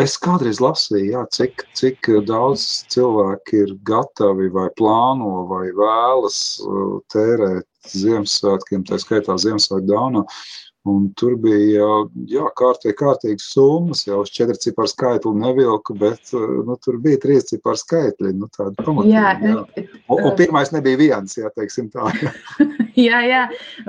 [0.00, 6.94] Es kādreiz lasīju, jā, cik, cik daudz cilvēki ir gatavi vai plāno vai vēlas uh,
[7.12, 10.22] tērēt Ziemassvētkiem, tā skaitā Ziemassvētku dāvanu.
[10.82, 11.86] Un tur bija
[12.26, 17.46] jā, kārtīgi, kārtīgi summas, jau uz četru ciparu skaitli nevilku, bet nu, tur bija trīs
[17.52, 18.32] ciparu skaitļi.
[18.40, 19.84] Nu, pamatīgi, jā, jā.
[20.10, 22.10] Un, un pirmais nebija viens, jā, teiksim tā.
[23.06, 23.44] jā, jā.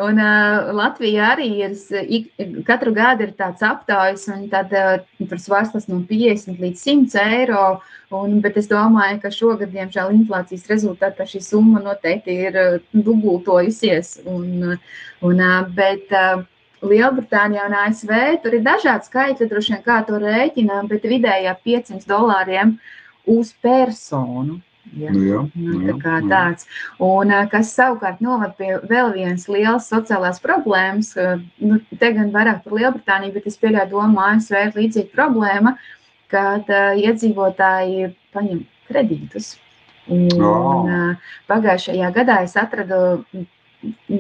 [0.06, 1.74] Un uh, Latvijā arī ir,
[2.06, 2.30] ik,
[2.70, 7.66] katru gadu ir tāds aptaujas, un tad uh, tur svārstas no 50 līdz 100 eiro.
[8.14, 14.20] Un, bet es domāju, ka šogad, diemžēl, inflācijas rezultātā šī summa noteikti ir uh, dubultojusies.
[14.30, 14.76] Un,
[15.26, 16.44] un, uh, bet, uh,
[16.84, 18.12] Lielbritānijā un ASV
[18.44, 22.78] tur ir dažādi skaitļi, droši vien kā to rēķinām, bet vidējā 500 dolāriem
[23.32, 24.60] uz personu.
[25.00, 25.14] Ja?
[25.16, 26.68] Nu, jā, nu, tā kā jā, tāds.
[27.02, 31.14] Un, kas savukārt novad pie vēl vienas lielas sociālās problēmas,
[31.64, 35.78] nu, te gan vairāk par Lielbritāniju, bet es pieļauju domu, ASV ir līdzīga problēma,
[36.34, 39.54] kad uh, iedzīvotāji paņem kredītus.
[40.12, 40.88] Un, oh.
[41.48, 42.98] pagājušajā gadā es atradu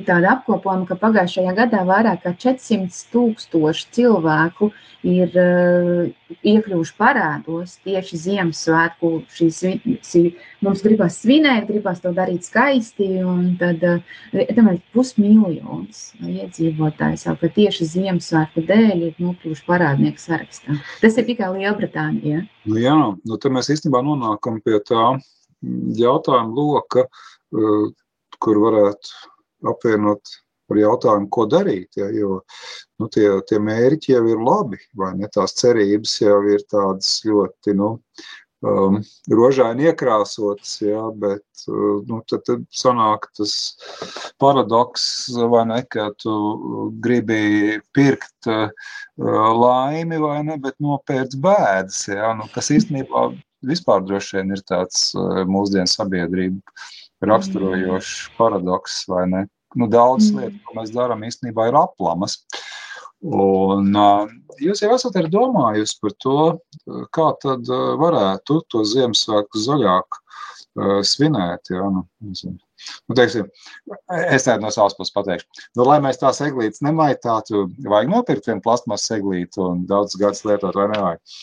[0.08, 4.69] tādu apkopojumu, ka pagājušajā gadā vairāk kā 400 tūkstoši cilvēku
[5.08, 6.10] ir uh,
[6.43, 9.12] iekļuvuši parādos tieši Ziemassvētku.
[9.34, 9.62] Šīs,
[10.08, 10.23] šī,
[10.65, 18.65] mums gribas svinēt, gribas to darīt skaisti, un tad uh, pusmiljons iedzīvotāji savukārt tieši Ziemassvētku
[18.69, 20.80] dēļ ir nokļuvuši parādnieku sarakstā.
[21.04, 22.43] Tas ir tikai Lielbritānija.
[22.69, 22.97] Nu jā,
[23.28, 25.13] nu te mēs īstenībā nonākam pie tā
[25.99, 27.91] jautājuma loka, uh,
[28.43, 29.32] kur varētu
[29.69, 30.36] apvienot
[30.71, 31.89] ar jautājumu, ko darīt.
[31.99, 32.39] Ja, jo
[33.02, 35.30] nu, tie, tie mērķi jau ir labi, vai ne?
[35.34, 37.89] Tās cerības jau ir tādas ļoti nu,
[38.63, 38.99] um,
[39.32, 43.56] rožaini iekrāsotas, ja, bet uh, nu, tad, tad sanāk tas
[44.41, 45.06] paradoks,
[45.52, 46.36] vai ne, ka tu
[47.04, 48.69] gribi pirkt uh,
[49.19, 53.30] laimi, vai ne, bet nopērts bēdas, ja, nu, kas īstenībā
[53.63, 56.60] vispār droši vien ir tāds uh, mūsdienu sabiedrību
[57.29, 59.43] raksturojošs paradoks, vai ne?
[59.79, 60.39] Nu, daudz mm.
[60.39, 62.38] lietu, ko mēs darām, īstenībā ir aplamas.
[63.23, 63.95] Un,
[64.62, 66.38] jūs jau esat domājusi par to,
[67.15, 67.69] kā tad
[68.01, 70.19] varētu to Ziemassvētku zaļāk
[71.07, 71.71] svinēt.
[71.71, 72.59] Jā, nu, nezinu.
[73.10, 73.50] Nu, teiksim,
[74.32, 75.63] es tādu no savas puses pateikšu.
[75.78, 80.76] Nu, lai mēs tās eglītes nemaitātu, vajag nopirkt vienu plasmas eglīti un daudz gadus lietot,
[80.78, 81.38] vai nevajag?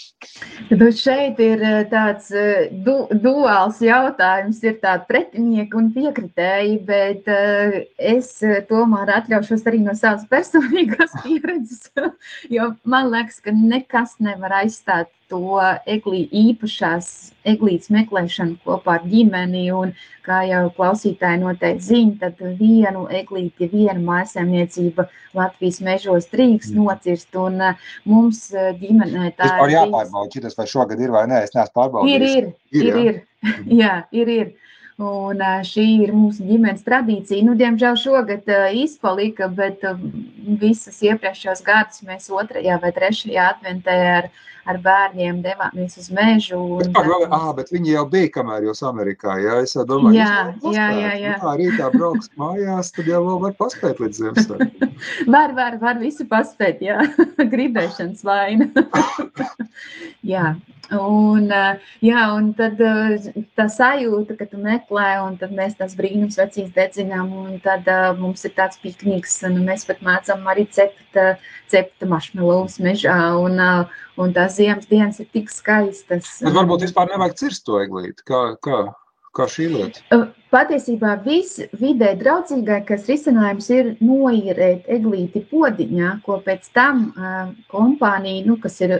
[0.72, 7.30] Nu, šeit ir eh, tāds eh, du, duāls jautājums, ir tādi pretinieki un piekritēji, bet
[7.30, 7.78] uh,
[8.10, 8.32] es
[8.68, 11.88] tomēr atļaušos arī no savas personīgās pieredzes,
[12.52, 17.08] jo man liekas, ka nekas nevar aizstāt to eglī, īpašās
[17.48, 19.64] eglītes meklēšanu kopā ar ģimeni.
[19.74, 19.94] Un,
[20.26, 25.06] kā jau klausītāji noteikti zina, tad vienu eglīti, vienu mājasēmniecība
[25.38, 26.84] Latvijas mežos drīkst mm.
[26.84, 27.38] nocirst.
[27.40, 27.62] Un
[28.10, 29.76] mums ģimenē tā ir.
[29.78, 32.36] Jāpārbauda, šitas vai šogad ir vai nē, es neesmu pārbaudījis.
[32.40, 33.62] Ir, ir, ir, ir, ir.
[33.82, 34.52] jā, ir, ir.
[35.00, 37.44] Un šī ir mūsu ģimenes tradīcija.
[37.46, 39.84] Nu, diemžēl šogad izpalika, bet
[40.60, 44.28] visas iepriekšējos gadus mēs otrajā vai trešajā adventē ar,
[44.68, 46.58] ar bērniem devāmies uz mežu.
[46.76, 50.34] Un, jā, vēl, à, bet viņi jau bija, kamēr jūs Amerikā, jā, es domāju, jā,
[50.68, 51.36] jā, jā, jā.
[51.38, 54.98] jā, rītā brauks mājās, tad jau vēl var paspēt līdz Ziemassvētkiem.
[55.32, 57.00] var, var, var visu paspēt, jā,
[57.54, 58.68] gribēšanas vaina.
[60.34, 60.52] jā,
[60.90, 65.94] Un, eh, jā, un tad eh, tā sajūta, ka tu meklē, un tad mēs tās
[65.98, 70.66] brīnums vecīs dedzinām, un tad uh, mums ir tāds pikniks, un mēs pat mācām arī
[70.74, 71.20] cept,
[71.70, 73.60] cept maršmelovus mežā, un,
[74.18, 76.40] un tās ziemas dienas ir tik skaistas.
[76.42, 78.88] Bet varbūt vispār nevajag cirst to eglīti, kā, kā?
[79.30, 80.24] Kā šī lieta?
[80.50, 87.04] Patiesībā viss vidē draudzīgākais risinājums ir noīrēt eglīti podiņā, ko pēc tam
[87.70, 88.96] kompānija, nu, kas ir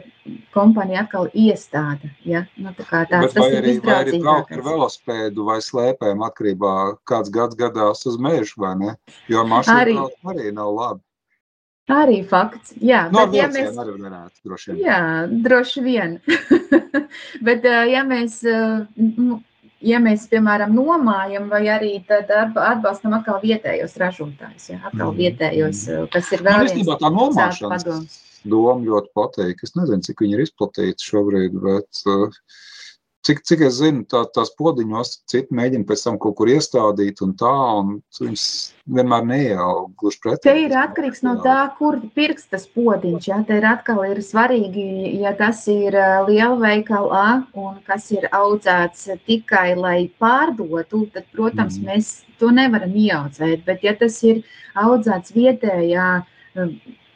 [0.55, 2.13] kompānija atkal iestāda.
[2.23, 2.45] Ja?
[2.55, 6.77] Nu, tā kā tāds, Bet vai arī, vai arī braukt ar velospēdu vai slēpēm atkarībā
[7.11, 8.97] kāds gads gadās uz mežu, vai ne?
[9.33, 9.99] Jo mašīna arī,
[10.31, 11.07] arī nav labi.
[11.91, 12.77] Arī fakts.
[12.79, 13.75] Jā, no, bet, ja mēs...
[13.75, 14.83] arī varētu, droši vien.
[14.87, 15.03] Jā,
[15.43, 16.19] droši vien.
[17.47, 19.41] bet, ja mēs nu,
[19.85, 25.21] ja mēs, piemēram, nomājam, vai arī atbalstam atkal vietējos ražotājus, ja, atkal mm.
[25.21, 29.65] vietējos, kas ir vēl viens tā nomāšanas doma ļoti patīk.
[29.65, 32.41] Es nezinu, cik viņi ir izplatīti šobrīd, bet uh,
[33.21, 37.35] Cik, cik es zinu, tā, tās podiņos citi mēģina pēc tam kaut kur iestādīt un
[37.37, 38.45] tā, un viņas
[38.97, 40.41] vienmēr neieaug gluži pretī.
[40.47, 43.29] Te ir atkarīgs no tā, kur pirks tas podiņš.
[43.29, 43.43] Ja?
[43.45, 44.87] Te ir atkal ir svarīgi,
[45.21, 45.99] ja tas ir
[46.31, 47.27] lielveikalā
[47.61, 51.91] un kas ir audzēts tikai, lai pārdotu, tad, protams, mm.
[51.93, 53.67] mēs to nevaram ieaudzēt.
[53.69, 54.41] Bet, ja tas ir
[54.81, 56.09] audzēts vietējā,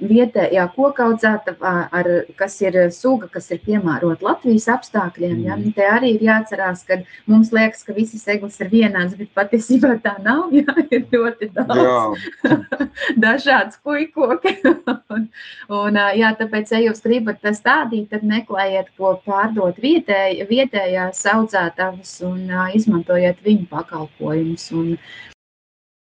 [0.03, 1.55] vietējā kokaudzēta,
[1.95, 5.37] ar, kas ir suga, kas ir piemērota Latvijas apstākļiem.
[5.47, 5.57] Ja?
[5.59, 5.75] Mm.
[5.77, 6.99] Te arī ir jāatcerās, ka
[7.31, 10.53] mums liekas, ka visas eglis ir vienādas, bet patiesībā tā nav.
[10.55, 12.25] Jā, ir ļoti daudz
[13.25, 14.57] dažādas puikoki.
[14.65, 15.29] un,
[15.73, 22.51] un, jā, tāpēc, ja jūs gribat stādīt, tad meklējiet, ko pārdot vietēj, vietējās audzētavas un
[22.75, 24.69] izmantojiet viņu pakalpojumus.
[24.75, 24.93] Un,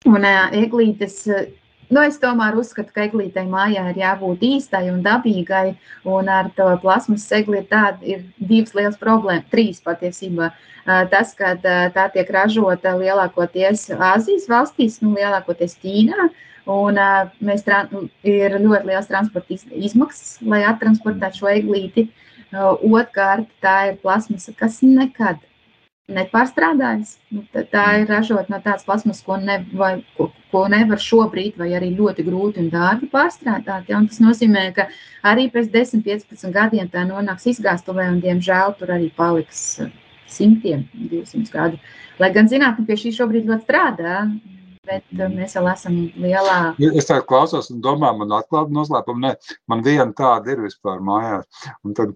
[0.09, 1.23] un eglītes
[1.89, 5.73] Nu, es tomēr uzskatu, ka eglītei mājā ir jābūt īstai un dabīgai.
[6.05, 10.51] Un ar to plasmas segli ir, tāda, ir divas lielas problēmas, trīs patiesībā.
[11.09, 16.29] Tas, ka tā tiek ražota lielākoties Āzijas valstīs, nu, lielākoties Ķīnā.
[16.69, 17.01] Un
[17.41, 17.65] mēs
[18.21, 22.05] ir ļoti liels transporta izmaksas, lai attransportētu šo eglīti.
[22.53, 25.41] Otrkārt, tā ir plasmasa, kas nekad
[26.15, 27.15] nepārstrādājas.
[27.33, 31.71] Nu, tā ir ražot no tādas plasmas, ko, ne, vai, ko, ko nevar šobrīd, vai
[31.77, 33.89] arī ļoti grūti un dārgi pārstrādāt.
[33.91, 33.99] Ja?
[34.01, 34.89] Un tas nozīmē, ka
[35.29, 39.81] arī pēc 10, 15 gadiem tā nonāks izgāstuvē, un diemžēl tur arī paliks
[40.29, 41.81] simtiem, 200 gadu.
[42.21, 44.23] Lai gan zinātnē pie šī šobrīd ļoti strādā,
[44.89, 46.57] bet uh, mēs vēl esam lielā.
[46.89, 49.33] Es tā klausos un domāju, man atklāti noslēpumu, ne,
[49.71, 51.69] man viena tāda ir vispār mājās.
[51.85, 52.15] Un tad,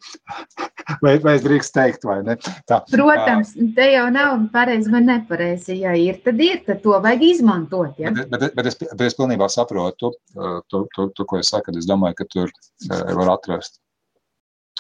[1.04, 2.38] vai, vai es drīkst teikt, vai ne?
[2.70, 5.78] Tā, Protams, te jau nav pareizi vai nepareizi.
[5.84, 7.96] Ja ir, tad ir, tad to vajag izmantot.
[8.02, 8.14] Ja?
[8.16, 11.76] Bet, bet, bet, es, bet es pilnībā saprotu uh, to, to, to, ko es saku,
[11.80, 12.54] es domāju, ka tur
[12.90, 13.80] var atrast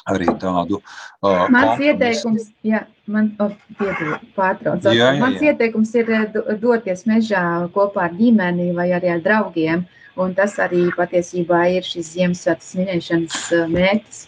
[0.10, 3.54] arī tādu uh, Mans ieteikums, jā, man oh,
[4.36, 4.84] pārtrauc.
[4.90, 5.54] Jā, jā, Mans jā.
[5.54, 7.44] ieteikums ir do- doties mežā
[7.76, 9.86] kopā ar ģimeni vai arī ar draugiem.
[10.20, 14.20] Un tas arī patiesībā ir šis Ziemassvētku svinēšanas mērķis.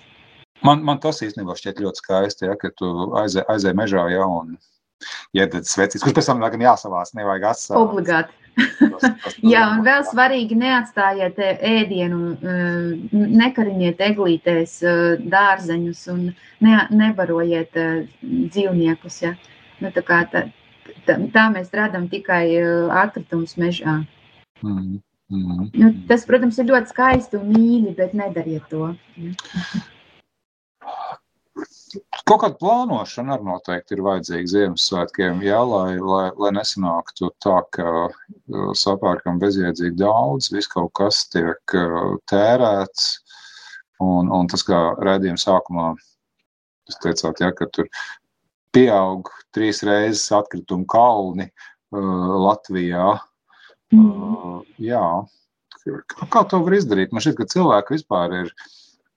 [0.64, 2.88] Man, man tas īstenībā šķiet ļoti skaisti, ja, ka tu
[3.20, 4.56] aizej, aizej mežā ja, un
[5.36, 7.80] iedod svecīs, kurš pēc tam gan jāsavās, nevajag atstāt.
[7.82, 8.42] Obligāti.
[9.52, 16.22] Jā, un vēl svarīgi neatstājiet eh, ēdienu, eh, nekariņiet eglītēs eh, dārzeņus un
[16.64, 17.76] ne, nebarojiet
[18.24, 19.18] dzīvniekus.
[19.26, 19.34] Ja?
[19.84, 20.46] Nu, tā, kā tā,
[21.08, 22.46] tā, tā mēs radām tikai
[23.04, 23.98] atkritumus mežā.
[24.64, 25.02] Mm,
[25.34, 28.94] mm, Nu, tas, protams, ir ļoti skaisti un mīļi, bet nedariet to.
[32.26, 37.92] Kaut kāda plānošana arī noteikti ir vajadzīga Ziemassvētkiem, jā, lai, lai, lai nesanāktu tā, ka
[38.08, 43.12] uh, sapērkam bezjēdzīgi daudz, viss kaut kas tiek uh, tērēts.
[44.04, 45.92] Un, un tas, kā redzējuma sākumā,
[46.90, 47.88] jūs teicāt, jā, ka tur
[48.76, 53.14] pieaug trīs reizes atkritumu kalni uh, Latvijā.
[53.96, 55.06] Uh, jā,
[55.86, 57.14] kā, kā to var izdarīt?
[57.16, 58.52] Man šķiet, ka cilvēki vispār ir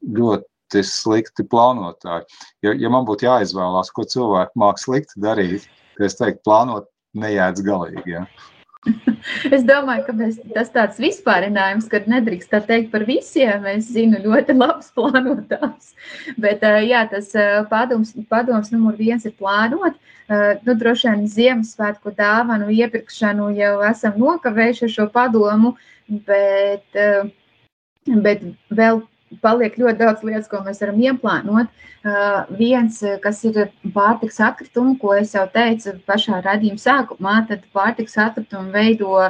[0.04, 0.46] ļoti
[0.84, 2.28] slikti plānotāji.
[2.66, 7.66] Ja, ja man būtu jāizvēlās, ko cilvēki māks slikti darīt, tad es teiktu, plānot nejēdz
[7.66, 8.16] galīgi.
[8.18, 8.26] Ja.
[9.54, 13.66] Es domāju, ka mēs, tas tāds vispārinājums, ka nedrīkst tā teikt par visiem.
[13.68, 15.92] Es zinu ļoti labs plānotājs.
[16.40, 17.32] Bet jā, tas
[17.72, 19.98] padoms, padoms numur viens ir plānot.
[20.28, 25.74] Nu, droši vien Ziemassvētku dāvanu iepirkšanu jau esam nokavējuši ar šo padomu,
[26.28, 26.98] bet,
[28.08, 29.02] bet vēl
[29.42, 31.70] paliek ļoti daudz lietas, ko mēs varam ieplānot.
[32.06, 38.18] Uh, viens, kas ir pārtiks atkritumi, ko es jau teicu pašā radījuma sākumā, tad pārtiks
[38.20, 39.28] atkritumi veido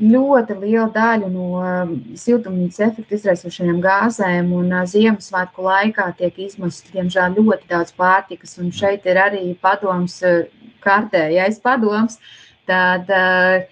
[0.00, 6.88] ļoti lielu daļu no um, siltumnīcas efekta izraisošajām gāzēm, un uh, Ziemassvētku laikā tiek izmests,
[6.94, 10.20] diemžēl, ļoti daudz pārtikas, un šeit ir arī padoms,
[10.80, 12.16] kārtējais padoms,
[12.70, 13.68] tad uh,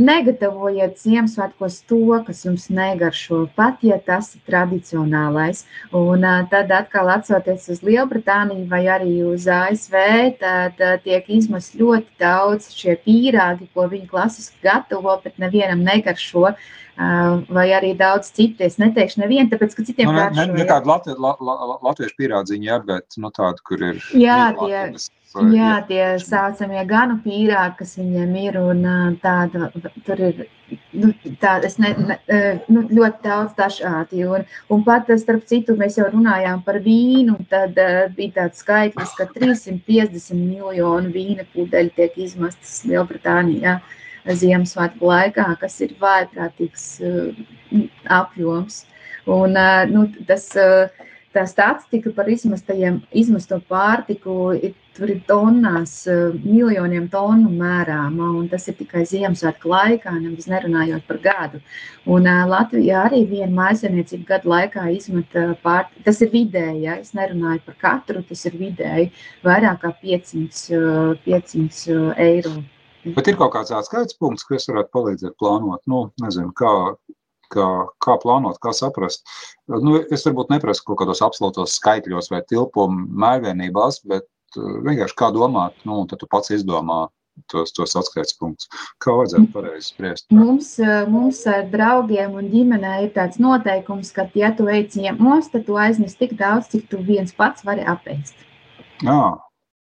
[0.00, 5.66] Negatavojiet Ziemassvētkos to, kas jums negaršo, pat ja tas ir tradicionālais.
[5.96, 9.96] Un tad atkal atsoties uz Lielbritāniju vai arī uz ASV,
[10.40, 16.54] tad tiek izmest ļoti daudz šie pīrāgi, ko viņi klasiski gatavo, bet nevienam negaršo.
[17.48, 18.60] Vai arī daudz citu.
[18.66, 22.16] Es neteikšu, nevienu, tāpēc, ka citiem Nu, ne, ne, ne tāda Latvi, la, la, latviešu
[22.18, 24.02] pierādziņa, jā, bet nu, tāda, kur ir.
[24.12, 28.82] Jā, tie- kuras, Jā, tie saucamie ganu pīrāgi, kas viņiem ir, un
[29.22, 29.70] tāda,
[30.06, 30.46] tur ir
[30.92, 31.12] nu,
[31.66, 32.16] es ne, ne,
[32.68, 34.24] nu, ļoti daudz dažādi.
[34.26, 39.14] Un, un pat, starp citu, mēs jau runājām par vīnu, tad uh, bija tāds skaitlis,
[39.18, 43.78] ka 350 miljonu vīna pudeļu tiek izmestas Lielbritānijā
[44.26, 47.84] Ziemassvētku laikā, kas ir vājprātīgs uh,
[48.20, 48.84] apjoms.
[49.30, 50.88] Un, ā, nu, tas, ā,
[51.34, 58.66] tā statistika par izmesto pārtiku ir, tur ir tonnās, ā, miljoniem tonu mērāma, un tas
[58.70, 61.62] ir tikai Ziemassvētku laikā, nemaz nerunājot par gadu.
[62.10, 66.04] Un ā, Latvijā arī viena mājsaimniecība gadu laikā izmeta pārtiku.
[66.08, 69.12] Tas ir vidēji, ja es nerunāju par katru, tas ir vidēji
[69.46, 72.58] vairāk kā 500, ā, 500 ā, eiro.
[73.16, 75.80] Bet ir kaut kāds atskaites punkts, kas varētu palīdzēt plānot.
[75.88, 76.74] Nu, nezinu, kā,
[77.52, 77.68] kā,
[78.04, 79.24] kā plānot, kā saprast.
[79.70, 85.32] Nu, es varbūt neprasu kaut kādos absolūtos skaitļos vai tilpumu mērvienībās, bet uh, vienkārši kā
[85.36, 87.06] domāt, nu, un tad tu pats izdomā
[87.48, 88.68] tos, tos atskaites punktus.
[89.02, 90.26] Kā vajadzētu pareizi spriest?
[90.34, 95.50] Mums, ā, mums ar draugiem un ģimenē ir tāds noteikums, ka, ja tu ej ciemos,
[95.52, 98.46] tad tu aiznes tik daudz, cik tu viens pats vari apēst.
[99.06, 99.24] Jā,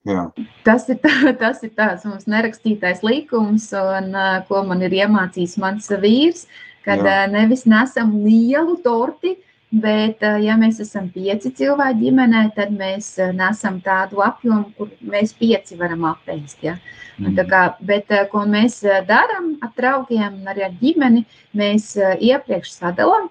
[0.10, 0.28] jā.
[0.68, 5.60] Tas ir, tā, tas ir tāds mums nerakstītais likums, un, uh, ko man ir iemācījis
[5.62, 6.48] mans vīrs,
[6.86, 7.24] kad Jā.
[7.24, 9.36] uh, nevis nesam lielu torti,
[9.74, 14.92] bet, uh, ja mēs esam pieci cilvēki ģimenē, tad mēs uh, nesam tādu apjomu, kur
[15.02, 16.60] mēs pieci varam apēst.
[16.66, 16.78] Ja?
[17.38, 23.28] Tā kā, bet, ko mēs darām ar draugiem un arī ar ģimeni, mēs iepriekš sadalām,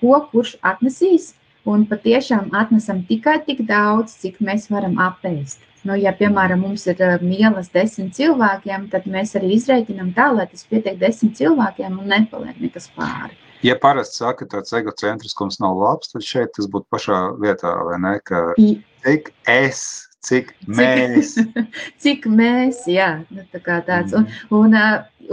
[0.00, 1.34] ko kurš atnesīs.
[1.66, 5.64] Un patiešām atnesam tikai tik daudz, cik mēs varam apēst.
[5.86, 10.46] Nu, ja, piemēram, mums ir uh, mielas desmit cilvēkiem, tad mēs arī izreikinām tā, lai
[10.50, 13.36] tas pietiek desmit cilvēkiem un nepaliek nekas pāri.
[13.66, 18.00] Ja parasti saka, ka tāds egocentriskums nav labs, tad šeit tas būtu pašā vietā, vai
[18.02, 18.16] ne?
[18.26, 19.80] Ka cik es
[20.24, 21.34] Cik mēs.
[22.02, 24.14] Cik mēs, jā, nu, tā kā tāds.
[24.16, 24.76] Un, un,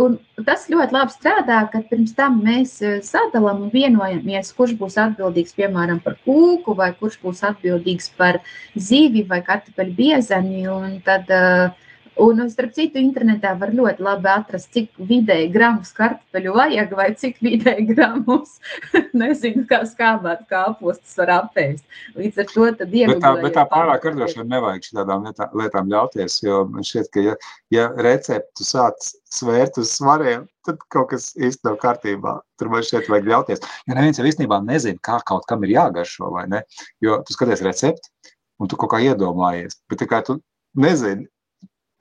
[0.03, 2.75] un tas ļoti labi strādā, kad pirms tam mēs
[3.07, 8.41] sadalām un vienojamies, kurš būs atbildīgs, piemēram, par kūku, vai kurš būs atbildīgs par
[8.75, 11.73] zīvi vai kartupeļu biezani, un tad uh,
[12.21, 17.39] Un, starp citu, internetā var ļoti labi atrast, cik vidēji gramus kartupeļu vajag, vai cik
[17.41, 18.59] vidēji gramus,
[19.21, 21.81] nezinu, kā skābēt kāpostus var apēst.
[22.19, 23.15] Līdz ar to tad iegūt.
[23.15, 25.25] Bet tā, bet tā pārāk vien nevajag šādām
[25.57, 27.35] lietām, ļauties, jo man šķiet, ka ja,
[27.73, 32.37] ja receptu sāc svērt uz svariem, tad kaut kas īsti nav kārtībā.
[32.61, 33.65] Tur man šķiet vajag ļauties.
[33.89, 36.61] Jo neviens jau īstenībā nezina, kā kaut kam ir jāgaršo, vai ne?
[37.03, 38.13] Jo tu skaties recepti,
[38.61, 40.37] un tu kaut kā iedomājies, bet tā kā tu
[40.77, 41.27] nezini,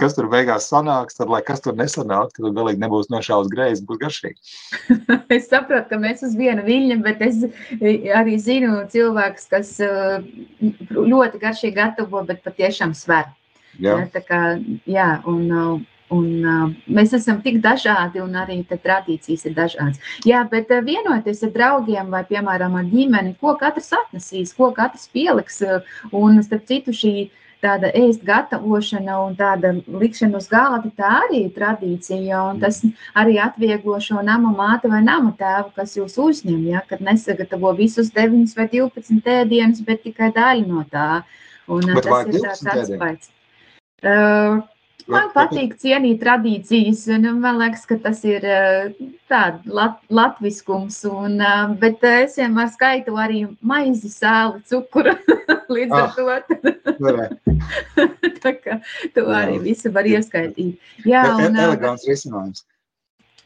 [0.02, 4.00] kas tur beigās sanāks, tad, lai kas tur nesanāk, tad galīgi nebūs nošaus greizes, būs
[4.02, 4.56] garšīgi.
[5.36, 7.44] es saprotu, ka mēs uz viena viļņa, bet es
[8.18, 10.18] arī zinu cilvēkus, kas uh,
[10.90, 13.30] ļoti garšīgi gatavo, bet patiešām sver.
[13.80, 14.02] Jā.
[14.02, 14.42] Ja, tā kā,
[14.90, 15.80] jā, un, uh,
[16.12, 20.00] Un, uh, mēs esam tik dažādi, un arī tradīcijas ir dažādas.
[20.28, 25.08] Jā, bet uh, vienoties ar draugiem vai, piemēram, ar ģimeni, ko katrs atnesīs, ko katrs
[25.14, 25.62] pieliks.
[25.64, 27.14] Uh, un, starp citu, šī
[27.62, 32.40] tāda ēst gatavošana un tāda likšana uz galda, tā arī ir tradīcija.
[32.50, 32.80] Un tas
[33.18, 38.10] arī atvieglo šo nama māte vai nama tēvu, kas jūs uzņem, ja, kad nesagatavo visus
[38.16, 41.22] 9 vai 12 ēdienus, bet tikai daļu no tā.
[41.70, 43.32] Un, bet tas ir tāds atspējas.
[44.02, 44.62] Uh,
[45.10, 48.44] Man patīk cienīt tradīcijas, un man liekas, ka tas ir
[49.30, 51.38] tāds lat, latviskums, un,
[51.80, 55.14] bet es vienmēr skaitu arī maizi, sāli, cukuru,
[55.74, 58.06] līdz ar ah, to.
[58.44, 58.78] tā kā
[59.16, 60.78] to arī visu var ieskaitīt.
[61.08, 62.66] Jā, e, un, elegants risinājums.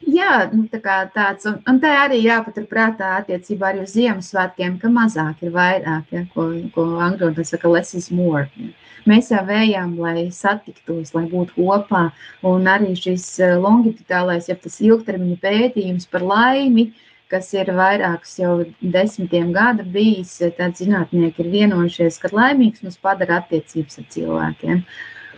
[0.07, 4.91] Jā, nu, tā kā tāds, un, un tā arī jāpaturprātā attiecībā arī uz Ziemassvētkiem, ka
[4.93, 8.45] mazāk ir vairāk, ja, ko, ko angļu valodā saka less is more.
[8.61, 8.69] Ja.
[9.07, 12.09] Mēs jau vējām, lai satiktos, lai būtu kopā.
[12.47, 16.89] Un arī šis eh, longitudālais, ja tas ilgtermiņa pētījums par laimi,
[17.31, 22.99] kas ir vairākus jau desmitiem gadu bijis, eh, tad zinātnieki ir vienojušies, ka laimīgs mums
[22.99, 24.81] padara attiecības ar cilvēkiem.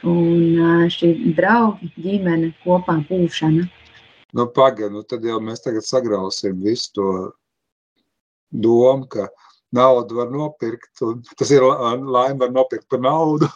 [0.09, 3.67] Un eh, šī draugi, ģimene, kopā būšana.
[4.33, 7.11] Nu, pagaidi, nu tad jau mēs tagad sagrausim visu to
[8.49, 9.29] domu, ka
[9.75, 13.49] naudu var nopirkt, un tas ir laime var nopirkt par naudu.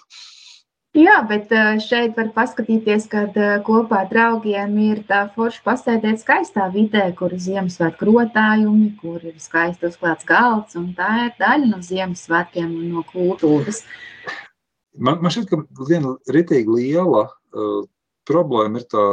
[0.94, 1.50] Jā, bet
[1.82, 7.42] šeit var paskatīties, kad kopā ar draugiem ir tā forši pasēdēt skaistā vidē, kur ir
[7.42, 13.06] Ziemassvētku rotājumi, kur ir skaisti uzklāts galds, un tā ir daļa no Ziemassvētkiem un no
[13.10, 13.82] kultūras.
[14.94, 17.82] Man, man šķiet, ka viena ritīgi liela uh,
[18.30, 19.06] problēma ir tā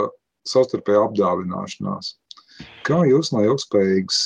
[0.48, 2.12] savstarpēja apdāvināšanās.
[2.84, 4.20] Kā jūs no ilgspējīgas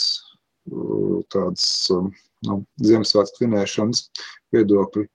[0.74, 2.10] uh, tādas uh,
[2.48, 4.04] no Ziemassvētku svinēšanas
[4.54, 5.06] viedokļa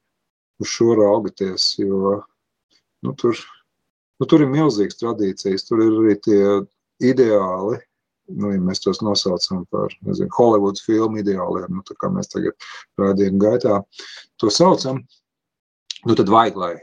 [0.59, 2.19] uz šo raugaties, jo
[3.05, 3.37] nu, tur,
[4.19, 6.43] nu, tur ir milzīgas tradīcijas, tur ir arī tie
[7.11, 7.79] ideāli,
[8.35, 12.69] nu, ja mēs tos nosaucam par nezinu, Hollywoods filmu ideāliem, nu, kā mēs tagad
[12.99, 13.81] rādījuma gaitā
[14.41, 15.01] to saucam,
[16.05, 16.73] nu, tad vajag, lai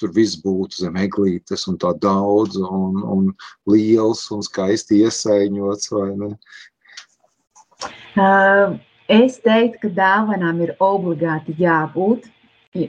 [0.00, 3.26] tur viss būtu zem eglītes un tā daudz un, un
[3.68, 5.92] liels un skaisti iesaiņots?
[8.16, 8.78] Uh,
[9.10, 12.28] Es teiktu, ka dāvanām ir obligāti jābūt.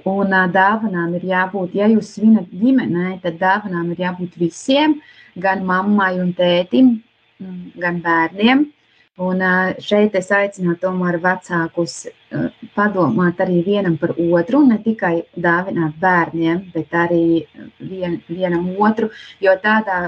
[0.05, 4.99] Un dāvanām ir jābūt, ja jūs svinat ģimenē, tad dāvanām ir jābūt visiem,
[5.41, 6.91] gan mammai un tētim,
[7.81, 8.67] gan bērniem.
[9.21, 9.41] Un
[9.85, 11.95] šeit es aicinu tomēr vecākus
[12.77, 15.11] padomāt arī vienam par otru, ne tikai
[15.45, 17.25] dāvināt bērniem, bet arī
[17.91, 19.11] vien, vienam otru,
[19.45, 19.99] jo tādā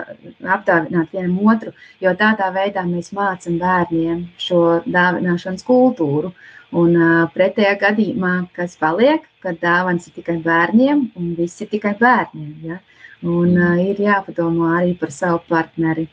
[0.55, 4.64] apdāvināt vienam otru, jo tādā veidā mēs mācam bērniem šo
[4.97, 6.34] dāvināšanas kultūru.
[6.74, 6.97] Un
[7.36, 12.82] pretējā gadījumā, kas paliek, kad dāvans ir tikai bērniem un viss ir tikai bērniem, ja?
[13.22, 13.53] un
[13.86, 16.09] ir jāpadomā arī par savu partneri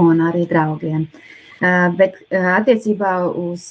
[0.00, 1.04] un arī draugiem.
[1.04, 3.70] Uh, bet attiecībā uz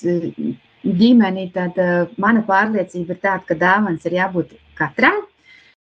[0.83, 1.77] ģimeni, tad
[2.19, 5.21] mana pārliecība ir tāda, ka dāvāns ir jābūt katram.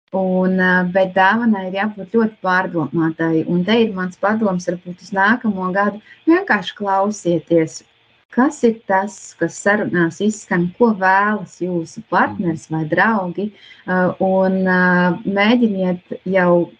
[0.09, 0.55] Un,
[0.89, 3.43] bet dāvanai ir jābūt ļoti pārdomātai.
[3.45, 6.01] Un te ir mans padoms, varbūt uz nākamo gadu.
[6.25, 7.83] Vienkārši klausieties,
[8.33, 13.51] kas ir tas, kas sarunās izskan, ko vēlas jūsu partneris vai draugi.
[13.85, 14.57] Un
[15.37, 16.71] mēģiniet jau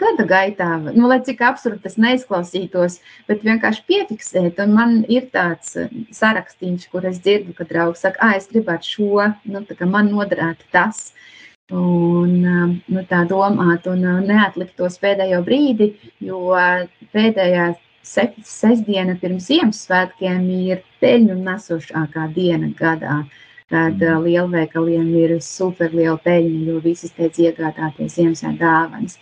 [0.00, 2.98] gada gaitā, nu, lai cik absurdi tas neizklausītos,
[3.28, 4.60] bet vienkārši piefiksēt.
[4.64, 8.92] Un man ir tāds eh, sarakstīns, kur es dzirdu, ka draugs saka, ah, es gribētu
[8.96, 11.10] šo, nu, man noderētu tas.
[11.72, 15.92] Un eh, nu, tā domāt, un eh, neatlikt tos pēdējo brīdi,
[16.24, 16.54] jo
[17.16, 17.72] pēdējā
[18.06, 23.24] sestdiena pirms Ziemassvētkiem ir peļņu nesošākā diena gadā.
[23.72, 29.16] Tad uh, lielveikaliem ir superliela peļņa, jo visi steidz iegādāties Ziemassvētku dāvanas.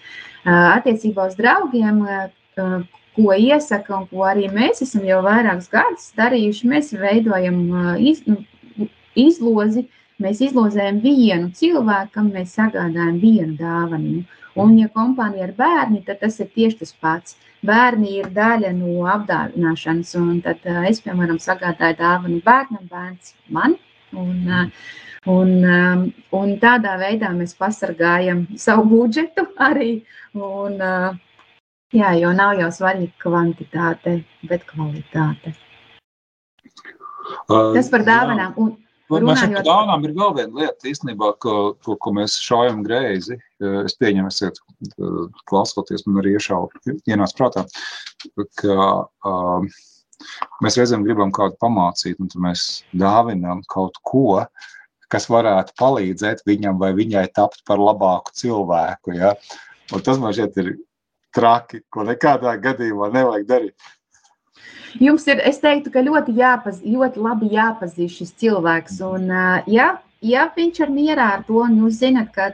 [0.44, 2.82] Uh, attiecībā uz draugiem, uh,
[3.16, 7.62] ko iesaka un ko arī mēs esam jau vairākus gadus darījuši, mēs veidojam
[8.02, 9.88] iz, nu, izlozi.
[10.22, 14.20] Mēs izlozējam vienu cilvēku, mēs sagādājam vienu dāvanu.
[14.54, 17.34] Un, ja kompānija ir bērni, tad tas ir tieši tas pats.
[17.66, 23.74] Bērni ir daļa no apdāvināšanas, un tad es, piemēram, sagādāju dāvanu bērnam, bērns man.
[24.20, 24.70] Un,
[25.30, 25.52] un,
[26.38, 29.98] un tādā veidā mēs pasargājam savu budžetu arī.
[30.34, 30.82] Un,
[31.94, 34.16] Jā, jo nav jau svarīga kvantitāte,
[34.50, 35.52] bet kvalitāte.
[37.46, 38.56] Tas par dāvanām.
[38.58, 38.72] Un,
[39.12, 41.54] Runājot par dāvanām, ir vēl viena lieta, īstenībā, ko,
[41.84, 43.36] ko, ko mēs šaujam greizi.
[43.84, 44.58] Es pieņemu, esiet
[45.50, 47.66] klausoties, man arī ienāca prātā,
[48.58, 49.68] ka uh,
[50.64, 54.44] mēs reizēm gribam kādu pamācīt, un mēs dāvinām kaut ko,
[55.12, 59.14] kas varētu palīdzēt viņam vai viņai tapt par labāku cilvēku.
[59.18, 59.34] Ja?
[59.92, 60.72] Un tas man šķiet ir
[61.34, 63.92] traki, ko nekādā gadījumā nevajag darīt.
[65.02, 69.00] Jums ir, es teiktu, ka ļoti, jāpaz, ļoti labi jāpazīst šis cilvēks.
[69.02, 69.26] Un,
[69.70, 69.88] ja,
[70.22, 72.52] ja viņš ir mierā ar to, un jūs zinat, ka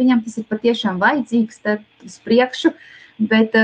[0.00, 2.72] viņam tas ir patiešām vajadzīgs, tad uz priekšu.
[3.30, 3.54] Bet,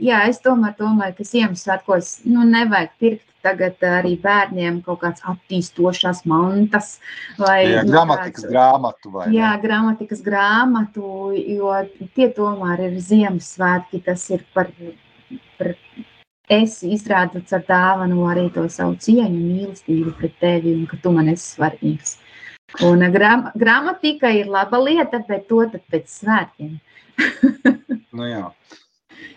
[0.00, 6.22] jā, es tomēr domāju, ka Ziemassvētkos nu, nevajag pirkt tagad arī bērniem kaut kādas attīstošās
[6.30, 6.94] mantas.
[7.40, 9.12] Vai, jā, nu, gramatikas kāds, grāmatu.
[9.16, 9.62] Vai, jā, ne?
[9.64, 11.74] gramatikas grāmatu, jo
[12.16, 14.70] tie tomēr ir Ziemassvētki, tas ir par,
[15.58, 15.74] par
[16.52, 21.32] es izrādu ar dāvanu arī to savu cieņu, mīlestību pret tevi un ka tu man
[21.32, 22.18] esi svarīgs.
[22.86, 26.78] Un gram, gramatika ir laba lieta, bet to tad pēc svētkiem.
[28.16, 28.46] nu jā.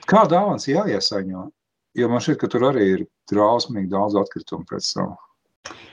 [0.10, 1.50] Kā dāvans jāiesaņo?
[1.96, 5.16] Jo man šķiet, ka tur arī ir drausmīgi daudz atkritumu pēc tam.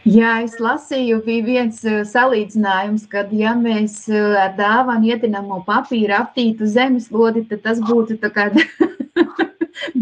[0.02, 6.16] Jā, es lasīju, bija viens uh, salīdzinājums, ka, ja mēs uh, ar dāvanu ietinamo papīru
[6.16, 8.48] aptītu zemeslodi, tad tas būtu tā kā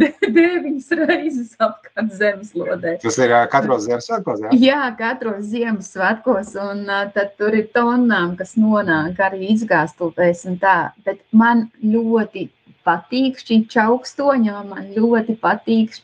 [0.00, 2.96] deviņas reizes apkārt zemeslodē.
[3.04, 4.54] Tas ir uh, katros Ziemassvētkos, jā?
[4.64, 6.82] Jā, katros Ziemassvētkos, un
[7.14, 12.48] tad tur ir tonām, kas nonāk arī izgāstupēs un tā, bet man ļoti
[12.90, 15.94] patīk šī čaukstoņa, man ļoti patīk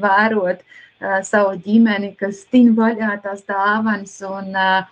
[0.00, 4.84] vērot uh, savu ģimeni, kas tin vaļā tās dāvanas, un uh,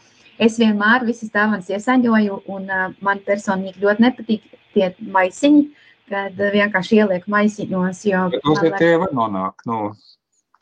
[0.43, 5.67] es vienmēr visas dāvanas iesaņoju, un uh, man personīgi ļoti nepatīk tie maisiņi,
[6.13, 8.25] kad vienkārši ieliek maisiņos, jo...
[8.33, 9.93] Bet uz tie var nonākt, nu,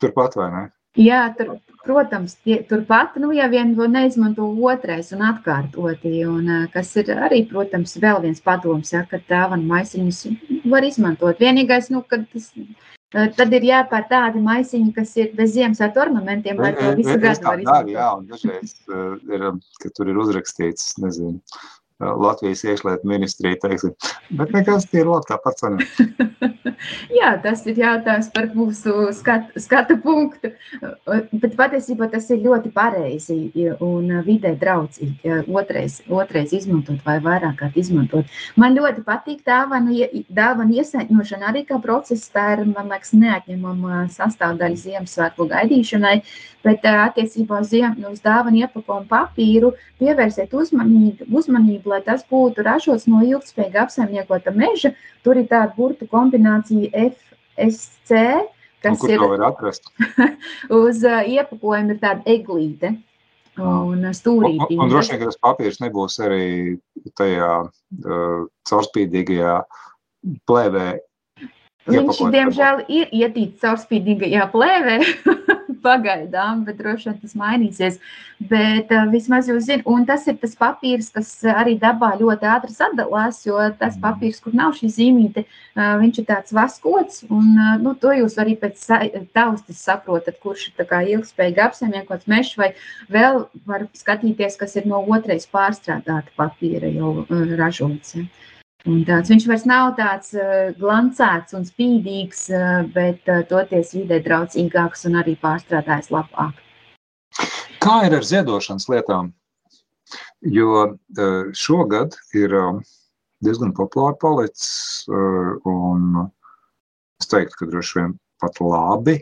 [0.03, 0.67] turpat vai ne?
[0.99, 1.53] Jā, tur,
[1.85, 7.45] protams, tie, turpat, nu, ja vien to neizmanto otrais un atkārtoti, un kas ir arī,
[7.47, 10.19] protams, vēl viens padoms, ja, ka dāvana maisiņus
[10.67, 11.39] var izmantot.
[11.39, 12.51] Vienīgais, nu, kad tas,
[13.37, 17.63] tad ir jāpēr tādi maisiņi, kas ir bez Ziemassvētku ornamentiem, lai to visu gadu var
[17.63, 17.93] izmantot.
[17.95, 18.75] Jā, un dažreiz
[19.31, 19.47] ir,
[19.79, 21.39] ka tur ir uzrakstīts, nezinu,
[22.01, 23.93] Latvijas iekšlietu ministrija, teiksim.
[24.37, 26.51] Bet nekas ir labi, tāpat sanāk.
[27.19, 30.51] Jā, tas ir jautājums par mūsu skat, skatu punktu.
[31.41, 33.37] Bet patiesībā tas ir ļoti pareizi
[33.83, 35.35] un vidē draudzīgi.
[35.51, 38.29] Otrais, otrais izmantot vai vairāk kārt izmantot.
[38.59, 39.97] Man ļoti patīk dāvanu,
[40.29, 42.31] dāvanu iesaņošana arī kā process.
[42.31, 46.17] Tā ir, man liekas, neatņemama sastāvdaļa Ziemassvētku gaidīšanai.
[46.61, 47.71] Bet attiecībā uz,
[48.11, 49.71] uz dāvanu iepakojumu papīru
[50.01, 54.93] pievērsiet uzmanību, uzmanību lai tas būtu ražots no ilgspējīga apsaimniekota meža.
[55.25, 58.23] Tur ir tāda burtu kombinācija FSC,
[58.85, 59.21] kas ir.
[59.21, 59.91] Var atrast?
[60.81, 62.95] uz uh, iepakojuma ir tāda eglīte.
[63.61, 64.77] Un stūrītī.
[64.77, 66.45] Un, un droši vien, ka tas papīrs nebūs arī
[67.19, 69.57] tajā uh, caurspīdīgajā
[70.47, 70.87] plēvē
[71.89, 74.99] Viņš, diemžēl, ir ietīts caurspīdīgajā plēvē,
[75.83, 77.97] pagaidām, bet droši vien tas mainīsies.
[78.51, 82.73] Bet uh, vismaz jūs zināt, un tas ir tas papīrs, kas arī dabā ļoti ātri
[82.73, 84.01] sadalās, jo tas mm.
[84.05, 88.39] papīrs, kur nav šī zīmīte, uh, viņš ir tāds vaskots, un uh, nu, to jūs
[88.41, 88.81] arī pēc
[89.35, 92.71] taustas saprotat, kurš ir ilgspējīgi apsaimniekots mešs, vai
[93.13, 98.17] vēl var skatīties, kas ir no otrais pārstrādāta papīra jau uh, ražots.
[98.17, 98.25] Ja.
[98.89, 104.17] Un tāds, viņš vairs nav tāds uh, glancēts un spīdīgs, uh, bet uh, toties vidē
[104.25, 106.57] draudzīgāks un arī pārstrādājis labāk.
[107.81, 109.29] Kā ir ar ziedošanas lietām?
[110.41, 112.81] Jo uh, šogad ir uh,
[113.45, 116.25] diezgan populāri palicis, uh, un
[117.21, 119.19] es teiktu, ka droši vien pat labi.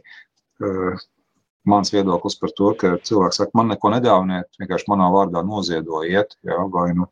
[0.64, 0.96] Uh,
[1.68, 6.64] mans viedoklis par to, ka cilvēks saka, man neko nedāviniet, vienkārši manā vārdā noziedojiet, jā,
[6.72, 7.12] vai nu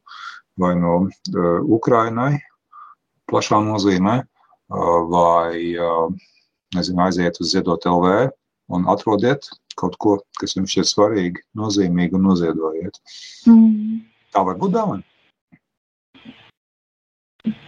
[0.61, 2.37] vai no uh, Ukrainai
[3.29, 6.07] plašā nozīmē, uh, vai uh,
[6.75, 8.29] nezinu, aiziet uz Ziedot LV
[8.75, 9.47] un atrodiet
[9.77, 12.97] kaut ko, kas jums šķiet svarīgi, nozīmīgi un noziedojiet.
[13.49, 14.01] Mm.
[14.33, 15.05] Tā var būt dāvana.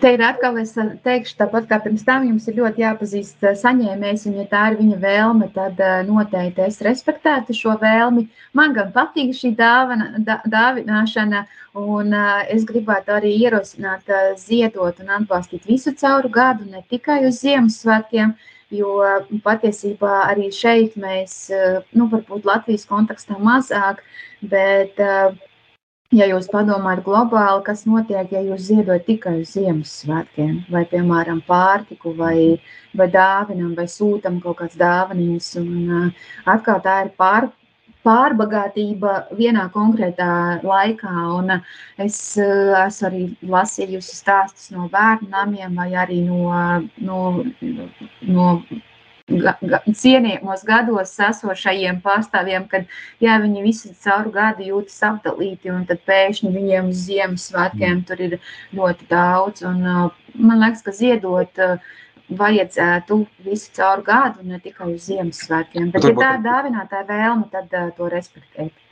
[0.01, 0.71] Te ir atkal, es
[1.05, 4.99] teikšu, tāpat kā pirms tam, jums ir ļoti jāpazīst saņēmējs, un ja tā ir viņa
[5.03, 8.25] vēlme, tad noteikti es respektētu šo vēlmi.
[8.57, 11.43] Man gan patīk šī dāvana, dā, dāvināšana,
[11.79, 12.15] un
[12.49, 14.09] es gribētu arī ierosināt
[14.41, 18.33] ziedot un atbalstīt visu cauru gadu, ne tikai uz Ziemassvētkiem,
[18.73, 18.97] jo
[19.45, 21.45] patiesībā arī šeit mēs,
[21.93, 24.03] nu, varbūt Latvijas kontekstā mazāk,
[24.41, 24.97] bet
[26.09, 32.15] Ja jūs padomājat globāli, kas notiek, ja jūs ziedojat tikai uz Ziemassvētkiem, vai, piemēram, pārtiku,
[32.17, 32.57] vai,
[32.97, 37.51] vai dāvinam, vai sūtam kaut kādas dāvanas, un uh, atkal tā ir pār,
[38.07, 40.31] pārbagātība vienā konkrētā
[40.65, 41.13] laikā.
[41.37, 41.59] Un
[42.01, 46.57] es esmu arī lasījusi stāstus no bērnu namiem vai arī no,
[47.05, 47.21] no,
[48.25, 48.49] no
[49.29, 52.89] ga, ga, cienījamos gados esošajiem pārstāvjiem, kad
[53.23, 58.03] jā, viņi visi caur gadu jūtas apdalīti, un tad pēkšņi viņiem uz Ziemassvētkiem mm.
[58.09, 58.37] tur ir
[58.75, 59.65] ļoti daudz.
[59.69, 59.81] Un,
[60.35, 61.63] man liekas, ka ziedot
[62.39, 65.89] vajadzētu visu caur gadu, ne tikai uz Ziemassvētkiem.
[65.95, 68.85] Bet, ja tā ir dāvinātāja vēlme, tad uh, to respektēt.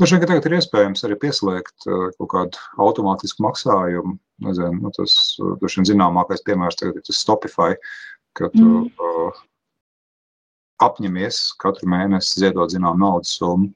[0.00, 4.16] Droši vien, ka tagad ir iespējams arī pieslēgt uh, kaut kādu automātisku maksājumu.
[4.46, 7.74] Nezinu, nu, tas droši vien zināmākais piemērs tagad ir tas Stopify,
[8.38, 8.90] ka tu mm.
[8.98, 9.40] uh,
[10.84, 13.72] apņemies katru mēnesi ziedot zinām naudas summu.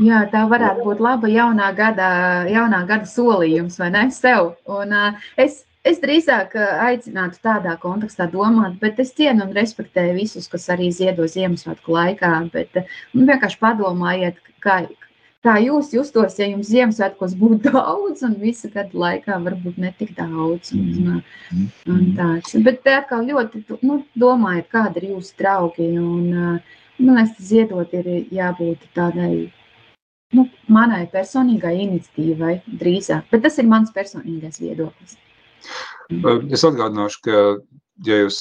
[0.00, 2.06] Jā, tā varētu būt laba jaunā gada,
[2.48, 4.06] jaunā gada solījums, vai ne?
[4.14, 4.54] Sev.
[4.70, 10.48] Un, uh, es, es drīzāk aicinātu tādā kontekstā domāt, bet es cienu un respektēju visus,
[10.48, 12.32] kas arī ziedo Ziemassvētku laikā.
[12.54, 12.80] Bet,
[13.12, 14.80] nu, vienkārši padomājiet, kā,
[15.40, 20.12] Kā jūs justos, ja jums Ziemassvētkos būtu daudz, un visu gadu laikā varbūt ne tik
[20.18, 20.74] daudz?
[20.76, 21.70] Un, un, Mm.
[21.90, 22.52] un tāds.
[22.62, 25.88] Bet atkal ļoti nu, domājiet, kādi ir jūsu draugi.
[25.98, 26.28] Un,
[27.00, 29.48] man liekas, ziedot ir jābūt tādai
[30.36, 33.26] nu, manai personīgai iniciatīvai drīzāk.
[33.32, 35.16] Bet tas ir mans personīgais viedoklis.
[36.52, 37.42] Es atgādināšu, ka
[38.06, 38.38] ja jūs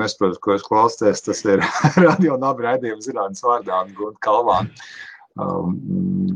[0.00, 1.62] nesaprotat, ko es klausāties, tas ir
[2.08, 4.72] radio nabu raidījuma zinātnes vārdā un Gunta Kalvāna
[5.40, 5.74] um,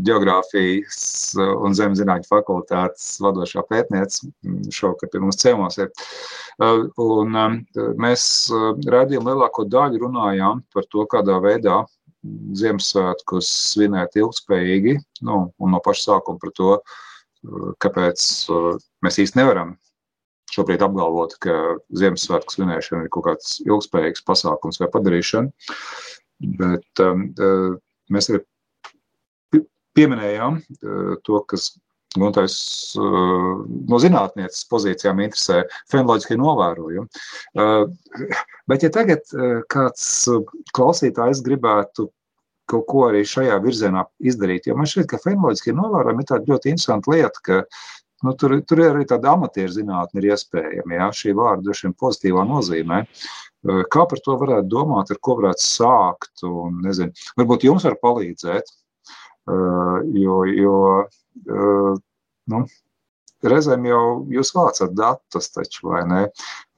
[0.07, 4.31] geogrāfijas un zemzinātņu fakultātes vadošā pētniece
[4.75, 5.91] šovakar pie mums ciemos ir.
[6.59, 7.59] Uh, un um,
[8.03, 8.23] mēs
[8.55, 11.85] uh, redzījām lielāko daļu runājām par to, kādā veidā
[12.59, 14.97] Ziemassvētkus svinēt ilgspējīgi,
[15.29, 18.25] nu, un no paša sākuma par to, uh, kāpēc
[19.07, 19.77] mēs īsti nevaram
[20.51, 21.55] šobrīd apgalvot, ka
[21.95, 25.53] Ziemassvētku svinēšana ir kaut kāds ilgspējīgs pasākums vai padarīšana.
[26.59, 27.29] Bet um,
[28.15, 28.41] mēs arī
[29.99, 30.63] pieminējām
[31.27, 31.73] to, kas
[32.17, 32.55] Guntais
[32.97, 35.61] no zinātnieces pozīcijām interesē
[35.93, 37.05] fenoloģiskie novērojumi.
[38.71, 39.29] Bet ja tagad
[39.69, 40.07] kāds
[40.77, 42.09] klausītājs gribētu
[42.69, 46.73] kaut ko arī šajā virzienā izdarīt, jo man šķiet, ka fenoloģiskie novērojumi ir tāda ļoti
[46.73, 47.61] interesanta lieta, ka
[48.25, 51.97] nu, tur, tur ir arī tāda amatieru zinātne ir iespējama, jā, šī vārda droši vien
[52.03, 53.05] pozitīvā nozīmē.
[53.93, 58.69] Kā par to varētu domāt, ar ko varētu sākt, un nezinu, varbūt jums var palīdzēt,
[59.49, 60.77] Jo, jo
[62.53, 62.63] nu,
[63.47, 66.23] reizēm jau jūs vācat datus, taču, vai ne?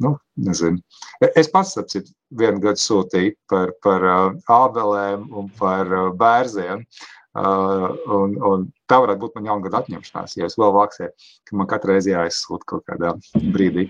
[0.02, 0.82] Nu, nezinu.
[1.30, 4.06] Es pats, ap citu, vienu gadu sūtīju par, par
[4.60, 5.90] ābelēm un par
[6.20, 6.84] bērziem.
[7.30, 11.68] Uh, un, un tā varētu būt man jaungada atņemšanās, ja es vēl vāksiet, ka man
[11.70, 13.12] katru reizi jāizsūta kaut kādā
[13.54, 13.86] brīdī.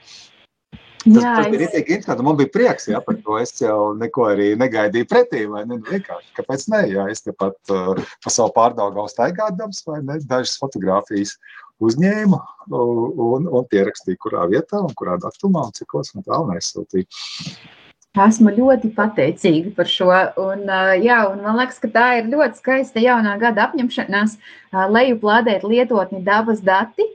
[1.01, 1.71] Tas, jā, tas bija es...
[1.71, 2.25] rītīgi interesanti.
[2.27, 3.39] Man bija prieks jā, par to.
[3.41, 5.47] Es jau neko arī negaidīju pretī.
[5.49, 5.79] Vai ne?
[5.79, 6.83] Nu, vienkārši, kāpēc ne?
[6.93, 10.19] Jā, es tepat uh, pa savu pārdaugu staigādams vai ne?
[10.29, 11.37] Dažas fotogrāfijas
[11.81, 12.41] uzņēmu
[12.77, 17.09] un, un pierakstīju, kurā vietā un kurā datumā un cikos un tā un aizsūtīju.
[18.21, 20.11] Esmu ļoti pateicīga par šo.
[20.43, 24.85] Un, uh, jā, un man liekas, ka tā ir ļoti skaista jaunā gada apņemšanās uh,
[24.93, 27.09] lejuplādēt lietotni dabas dati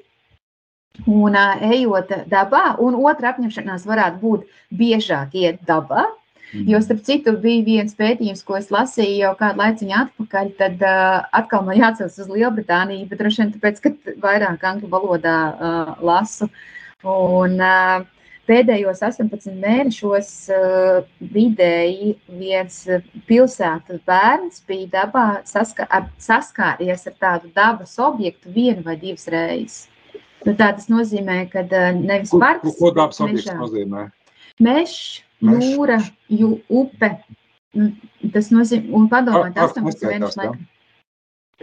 [1.12, 6.06] Un ejot dabā, un otra apņemšanās varētu būt biežāk iet dabā.
[6.54, 6.70] Mm.
[6.70, 10.52] Jo, starp citu, bija viens pētījums, ko es lasīju jau kādu laiciņu atpakaļ.
[10.60, 13.93] Tad uh, atkal man jāatcerās uz Lielbritāniju, bet droši vien tāpēc, ka
[14.24, 16.48] vairāk angļu valodā uh, lasu.
[17.06, 18.06] Un, uh,
[18.46, 21.02] pēdējos 18 mēnešos uh,
[21.34, 22.78] vidēji viens
[23.28, 29.84] pilsētu bērns bija dabā saska ar, saskāries ar tādu dabas objektu vienu vai divas reizes.
[30.46, 31.66] Nu, tā tas nozīmē, ka
[31.98, 32.78] nevis ko, parks.
[32.78, 34.06] Ko dabas objekts nozīmē?
[34.64, 36.00] Mežs, jūra,
[36.32, 37.12] jū, upe.
[38.34, 40.56] Tas nozīmē, un padomāt, 18 mēnešu laikā.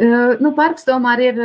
[0.02, 1.40] Uh, nu, parks tomēr ir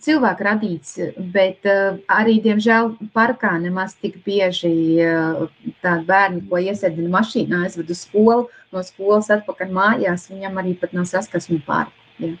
[0.00, 0.96] cilvēku radīts,
[1.34, 4.72] bet uh, arī, diemžēl, parkā nemaz tik bieži
[5.04, 5.46] uh,
[5.84, 10.94] tādi bērni, ko iesēdina mašīnā, aizved uz skolu, no skolas atpakaļ mājās, viņam arī pat
[10.96, 11.96] nav saskarsmi parku.
[12.22, 12.32] Ja.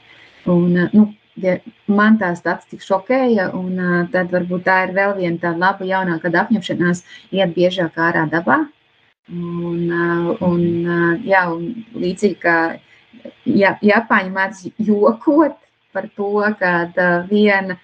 [0.52, 1.08] Un, nu,
[1.40, 1.56] ja
[1.88, 5.88] man tā stāsts tik šokēja, un uh, tad varbūt tā ir vēl viena tāda laba
[5.88, 8.62] jaunā gada apņemšanās iet biežāk ārā dabā.
[9.32, 12.56] Un, uh, un, uh, jā, un līdzīgi kā
[13.46, 15.56] ja, Japāņi mēdz jokot
[15.92, 17.78] par to, ka uh, viena,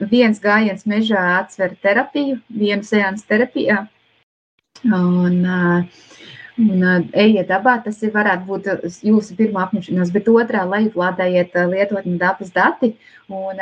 [0.00, 3.84] viens gājiens mežā atsver terapiju, vienu seansu terapijā.
[4.84, 6.04] Un, uh,
[6.54, 6.82] Un,
[7.18, 8.66] ejiet dabā, tas ir, varētu būt
[9.02, 12.92] jūsu pirmā apņemšanās, bet otrā lejuplādējiet lietotni dabas dati
[13.26, 13.58] un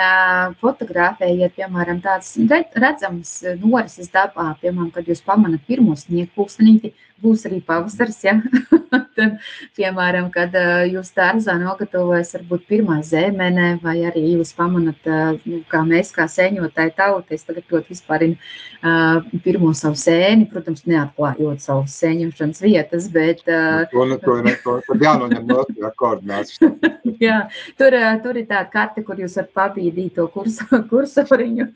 [0.61, 2.35] fotografējiet, piemēram, tādas
[2.77, 6.93] redzamas norises dabā, piemēram, kad jūs pamanat pirmo sniegu pulkstenīti,
[7.23, 8.39] būs arī pavasars, ja?
[9.13, 9.39] Tad,
[9.77, 10.55] piemēram, kad
[10.89, 15.09] jūs dārzā nogatavojas varbūt pirmā zemene, vai arī jūs pamanat,
[15.45, 21.65] nu, kā mēs, kā sēņotāji tauta, es tagad ļoti vispārinu pirmo savu sēni, protams, neatklājot
[21.65, 23.45] savu sēņošanas vietas, bet...
[23.47, 26.61] Uh, to, to, to, to jānoņem no koordinācijas.
[27.27, 27.39] jā,
[27.81, 31.69] tur, tur ir tāda karte, kur jūs varat pabīdīt to kurso, kursoriņu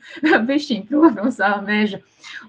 [0.47, 2.01] bišķiņ prom no sava meža.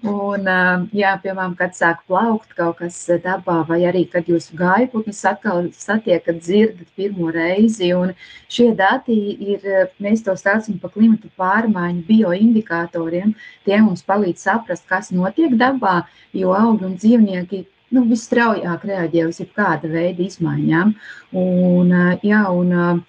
[0.03, 0.47] Un,
[0.95, 2.88] jā, piemēram, kad sāk plaukt kaut kas
[3.23, 8.13] dabā, vai arī, kad jūs gaiputnis atkal satiekat, dzirdat pirmo reizi, un
[8.51, 9.17] šie dati
[9.53, 9.65] ir,
[10.01, 13.35] mēs to stācam pa klimatu pārmaiņu bioindikatoriem,
[13.65, 16.01] tie mums palīdz saprast, kas notiek dabā,
[16.33, 17.65] jo augi un dzīvnieki
[17.95, 20.97] nu, visstraujāk reaģē uz jebkāda veida izmaiņām.
[21.43, 23.05] Un, jā, un,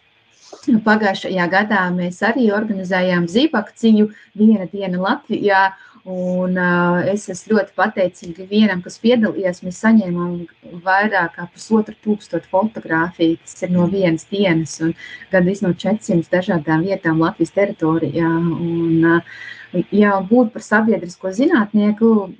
[0.60, 5.60] Pagājušajā gadā mēs arī organizējām zīvakciju viena diena Latvijā,
[6.08, 9.60] Un, uh, es esmu ļoti pateicīga vienam, kas piedalījās.
[9.66, 14.94] Mēs saņēmām vairāk kā pusotru tūkstošu fotografiju, kas ir no vienas dienas, un
[15.32, 18.30] gandrīz no 400 dažādām vietām Latvijas teritorijā.
[18.30, 22.30] Un, uh, jā, būt par sabiedrisko zinātnieku,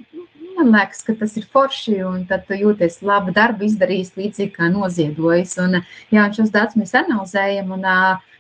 [0.61, 4.71] man liekas, ka tas ir forši, un tad tu jūties labu darbu izdarījis līdzīgi kā
[4.73, 5.57] noziedojis.
[5.65, 5.81] Un,
[6.13, 7.89] jā, un šos datus mēs analizējam, un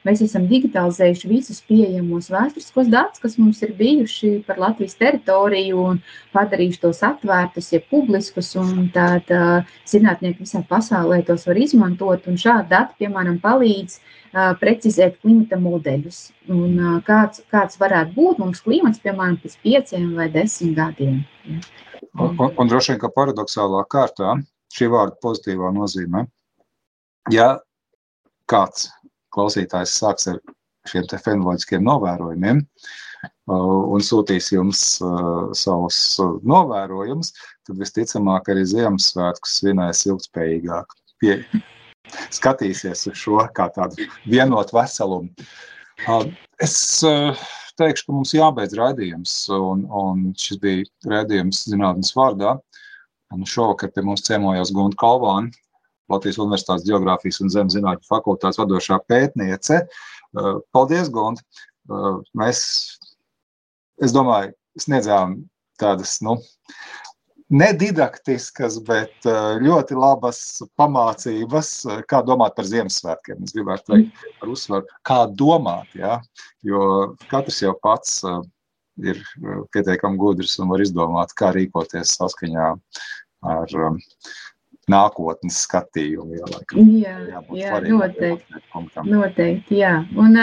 [0.08, 5.98] Mēs esam digitalizējuši visus pieejamos vēsturiskos datus, kas mums ir bijuši par Latvijas teritoriju un
[6.32, 9.28] padarījuši tos atvērtus, ja publiskus, un tad
[9.90, 13.98] zinātnieki visā pasaulē tos var izmantot, un šādi dati, piemēram, palīdz
[14.62, 16.22] precizēt klimata modeļus,
[16.56, 21.20] un kāds, kāds varētu būt mums klimats, piemēram, pēc pieciem vai desmit gadiem.
[21.44, 21.60] Ja.
[22.18, 24.34] Un, un, un droši vien, ka paradoxālā kārtā
[24.74, 26.24] šī vārda pozitīvā nozīmē,
[27.34, 27.52] ja
[28.50, 28.88] kāds
[29.34, 30.40] klausītājs sāks ar
[30.90, 37.34] šiem fenoloģiskiem novērojumiem uh, un sūtīs jums uh, savus uh, novērojumus,
[37.68, 40.96] tad visticamāk arī Ziemassvētkus svinēs ilgspējīgāk.
[41.20, 41.36] Pie,
[42.34, 45.30] skatīsies uz šo kā tādu vienotu veselumu.
[46.64, 46.76] Es
[47.80, 52.58] teikšu, ka mums jābeidz raidījums, un, un šis bija raidījums zinātnes vārdā.
[53.34, 55.52] Un šovakar pie mums ciemojās Gunta Kalvāna,
[56.10, 59.84] Latvijas Universitātes Geogrāfijas un Zemzinātņu fakultātes vadošā pētniece.
[60.34, 61.44] Uh, paldies, Gonta!
[61.90, 62.62] Uh, mēs,
[64.02, 65.38] es domāju, sniedzām
[65.80, 66.36] tādas, nu,
[67.50, 70.40] nedidaktiskas, bet uh, ļoti labas
[70.78, 71.72] pamācības,
[72.10, 73.42] kā domāt par Ziemassvētkiem.
[73.44, 76.20] Es gribētu teikt, ar uzsvaru, kā domāt, ja?
[76.66, 78.20] jo katrs jau pats
[79.00, 79.20] ir
[79.72, 82.68] pietiekami gudrs un var izdomāt, kā rīkoties saskaņā
[83.50, 83.74] ar
[84.90, 86.36] nākotnes skatījumu.
[86.38, 87.16] Jā, laikam, jā,
[87.56, 88.60] jā noteikti.
[89.06, 89.94] noteikti jā.
[90.18, 90.36] Un,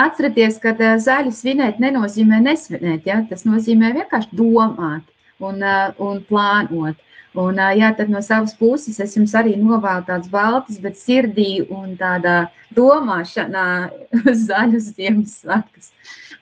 [0.00, 3.08] atcerieties, ka zaļu svinēt nenozīmē nesvinēt.
[3.08, 3.22] Ja?
[3.30, 5.10] Tas nozīmē vienkārši domāt
[5.42, 5.64] un,
[5.98, 7.00] un plānot.
[7.34, 11.96] Un, jā, tad no savas puses es jums arī novēlu tādas baltas, bet sirdī un
[11.98, 12.44] tādā
[12.76, 13.64] domāšanā
[14.46, 15.90] zaļus Ziemassvētkus.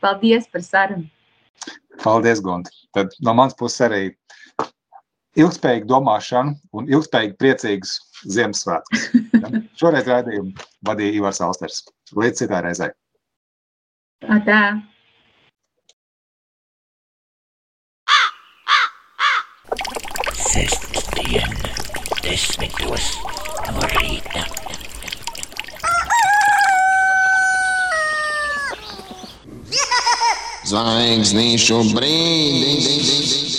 [0.04, 1.08] Paldies par sarunu!
[2.02, 2.74] Paldies, Gonti!
[2.92, 4.02] Tad no manas puses arī
[5.40, 7.96] ilgspējīgu domāšanu un ilgspējīgi priecīgus
[8.28, 9.08] Ziemassvētkus.
[9.32, 9.52] Ja?
[9.80, 10.52] Šoreiz raidījumu
[10.84, 11.86] vadīja Ivars Alsters.
[12.12, 12.92] Līdz citai reizei.
[14.44, 14.62] Tā.
[22.32, 23.10] Desmitos
[23.74, 24.46] no rīta.
[30.72, 33.51] Zvaigznīšu brīdis.